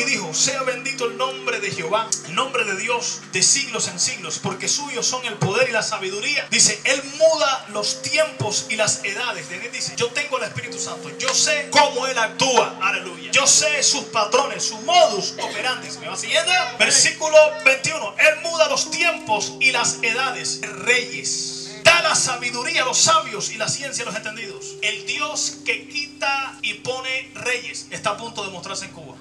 Y 0.00 0.04
dijo, 0.04 0.32
sea 0.32 0.62
bendito 0.62 1.04
el 1.06 1.18
nombre 1.18 1.60
de 1.60 1.70
Jehová, 1.70 2.08
el 2.26 2.34
nombre 2.34 2.64
de 2.64 2.76
Dios 2.76 3.20
de 3.32 3.42
siglos 3.42 3.88
en 3.88 4.00
siglos, 4.00 4.38
porque 4.38 4.66
suyos 4.66 5.06
son 5.06 5.24
el 5.26 5.34
poder 5.34 5.68
y 5.68 5.72
la 5.72 5.82
sabiduría. 5.82 6.46
Dice, 6.50 6.80
Él 6.84 7.02
muda 7.18 7.66
los 7.72 8.00
tiempos 8.00 8.66
y 8.70 8.76
las 8.76 9.04
edades. 9.04 9.50
Daniel 9.50 9.70
dice, 9.72 9.92
yo 9.96 10.08
tengo 10.08 10.38
el 10.38 10.44
Espíritu 10.44 10.78
Santo, 10.78 11.10
yo 11.18 11.28
sé 11.34 11.68
cómo 11.70 12.06
Él 12.06 12.16
actúa. 12.18 12.78
Aleluya. 12.80 13.30
Yo 13.32 13.46
sé 13.46 13.82
sus 13.82 14.04
patrones 14.04 14.64
su 14.64 14.78
modus 14.82 15.34
operandi. 15.40 15.88
¿Me 16.00 16.08
va 16.08 16.16
siguiendo? 16.16 16.50
Versículo 16.78 17.36
21. 17.64 18.14
Él 18.18 18.40
muda 18.42 18.68
los 18.68 18.90
tiempos 18.90 19.52
y 19.60 19.72
las 19.72 19.98
edades. 20.02 20.60
Reyes. 20.62 21.80
Da 21.84 22.02
la 22.02 22.14
sabiduría 22.14 22.82
a 22.82 22.84
los 22.86 22.98
sabios 22.98 23.50
y 23.50 23.56
la 23.56 23.68
ciencia 23.68 24.04
a 24.04 24.06
los 24.06 24.16
entendidos. 24.16 24.76
El 24.82 25.06
Dios 25.06 25.58
que 25.64 25.88
quita 25.88 26.58
y 26.62 26.74
pone 26.74 27.32
reyes 27.34 27.86
está 27.90 28.10
a 28.10 28.16
punto 28.16 28.44
de 28.44 28.50
mostrarse 28.50 28.86
en 28.86 28.92
Cuba. 28.92 29.16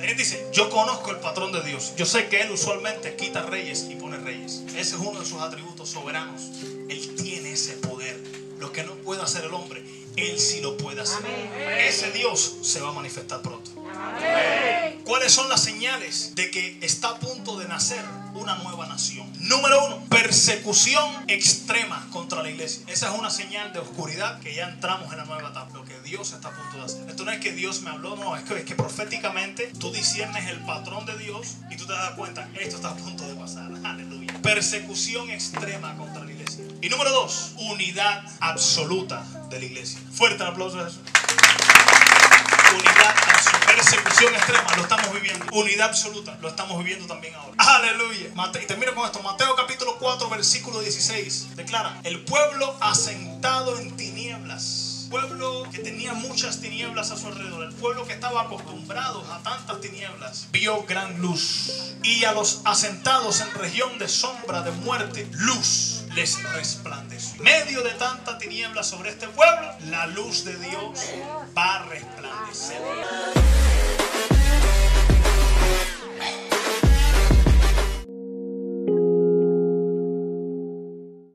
Él 0.00 0.16
dice, 0.16 0.46
Yo 0.52 0.70
conozco 0.70 1.10
el 1.10 1.18
patrón 1.18 1.52
de 1.52 1.62
Dios. 1.62 1.94
Yo 1.96 2.06
sé 2.06 2.28
que 2.28 2.40
Él 2.40 2.50
usualmente 2.50 3.16
quita 3.16 3.42
reyes 3.42 3.86
y 3.90 3.96
pone 3.96 4.18
reyes. 4.18 4.62
Ese 4.68 4.96
es 4.96 5.00
uno 5.00 5.20
de 5.20 5.26
sus 5.26 5.40
atributos 5.40 5.90
soberanos. 5.90 6.50
Él 6.88 7.14
tiene 7.16 7.52
ese 7.52 7.74
poder. 7.74 8.18
Lo 8.58 8.72
que 8.72 8.82
no 8.82 8.94
puede 8.96 9.22
hacer 9.22 9.44
el 9.44 9.54
hombre, 9.54 9.84
Él 10.16 10.40
sí 10.40 10.60
lo 10.60 10.76
puede 10.76 11.00
hacer. 11.00 11.24
Ese 11.78 12.10
Dios 12.10 12.56
se 12.62 12.80
va 12.80 12.88
a 12.88 12.92
manifestar 12.92 13.40
pronto. 13.40 13.70
¿Cuáles 15.04 15.32
son 15.32 15.48
las 15.48 15.62
señales 15.62 16.34
de 16.34 16.50
que 16.50 16.76
está 16.80 17.10
a 17.10 17.18
punto 17.18 17.58
de 17.58 17.68
nacer 17.68 18.04
una 18.34 18.56
nueva 18.56 18.86
nación? 18.86 19.30
Número 19.40 19.86
uno, 19.86 20.04
persecución 20.08 21.24
extrema 21.28 22.06
contra 22.10 22.42
la 22.42 22.50
iglesia. 22.50 22.84
Esa 22.86 23.12
es 23.12 23.18
una 23.18 23.30
señal 23.30 23.72
de 23.72 23.80
oscuridad 23.80 24.40
que 24.40 24.54
ya 24.54 24.68
entramos 24.68 25.10
en 25.12 25.18
la 25.18 25.24
nueva 25.24 25.50
etapa. 25.50 25.70
Lo 25.74 25.84
que 25.84 25.98
Dios 26.00 26.32
está 26.32 26.48
a 26.48 26.52
punto 26.52 26.78
de 26.78 26.84
hacer. 26.84 27.08
Esto 27.08 27.24
no 27.24 27.30
es 27.30 27.40
que 27.40 27.52
Dios 27.52 27.82
me 27.82 27.90
habló, 27.90 28.16
no, 28.16 28.36
es 28.36 28.42
que, 28.44 28.58
es 28.58 28.64
que 28.64 28.74
proféticamente 28.74 29.72
tú 29.78 29.90
disiernes 29.92 30.48
el 30.48 30.60
patrón 30.60 31.06
de 31.06 31.16
Dios 31.18 31.56
y 31.70 31.76
tú 31.76 31.86
te 31.86 31.92
das 31.92 32.12
cuenta, 32.12 32.48
esto 32.58 32.76
está 32.76 32.90
a 32.90 32.96
punto 32.96 33.26
de 33.26 33.34
pasar. 33.34 33.70
Aleluya. 33.84 34.34
Persecución 34.42 35.30
extrema 35.30 35.96
contra 35.96 36.24
la 36.24 36.32
iglesia. 36.32 36.64
Y 36.80 36.88
número 36.88 37.10
dos, 37.10 37.52
unidad 37.58 38.24
absoluta 38.40 39.24
de 39.50 39.58
la 39.58 39.64
iglesia. 39.64 40.00
Fuerte 40.12 40.42
el 40.42 40.50
aplauso 40.50 40.80
a 40.80 40.88
eso 40.88 41.00
unidad 42.74 43.14
absoluta. 43.26 43.47
Extrema, 44.26 44.74
lo 44.76 44.82
estamos 44.82 45.12
viviendo. 45.12 45.46
Unidad 45.52 45.90
absoluta, 45.90 46.36
lo 46.40 46.48
estamos 46.48 46.76
viviendo 46.78 47.06
también 47.06 47.34
ahora. 47.36 47.54
Aleluya. 47.56 48.30
Mate, 48.34 48.60
y 48.60 48.66
termino 48.66 48.92
con 48.92 49.06
esto. 49.06 49.22
Mateo 49.22 49.54
capítulo 49.54 49.96
4, 50.00 50.28
versículo 50.28 50.80
16. 50.80 51.54
Declara, 51.54 52.00
el 52.02 52.24
pueblo 52.24 52.76
asentado 52.80 53.78
en 53.78 53.96
tinieblas 53.96 54.96
pueblo 55.08 55.66
que 55.72 55.78
tenía 55.78 56.12
muchas 56.12 56.60
tinieblas 56.60 57.10
a 57.10 57.16
su 57.16 57.28
alrededor, 57.28 57.64
el 57.64 57.74
pueblo 57.74 58.06
que 58.06 58.12
estaba 58.12 58.42
acostumbrado 58.42 59.24
a 59.32 59.42
tantas 59.42 59.80
tinieblas, 59.80 60.48
vio 60.52 60.84
gran 60.84 61.18
luz. 61.20 61.94
Y 62.02 62.24
a 62.24 62.32
los 62.32 62.60
asentados 62.64 63.40
en 63.40 63.52
región 63.54 63.98
de 63.98 64.08
sombra 64.08 64.62
de 64.62 64.70
muerte, 64.72 65.26
luz 65.32 66.04
les 66.14 66.42
resplandeció. 66.52 67.36
En 67.38 67.44
medio 67.44 67.82
de 67.82 67.92
tanta 67.92 68.36
tiniebla 68.38 68.82
sobre 68.82 69.10
este 69.10 69.28
pueblo, 69.28 69.72
la 69.86 70.06
luz 70.08 70.44
de 70.44 70.56
Dios 70.58 71.00
Yeah. 74.18 74.77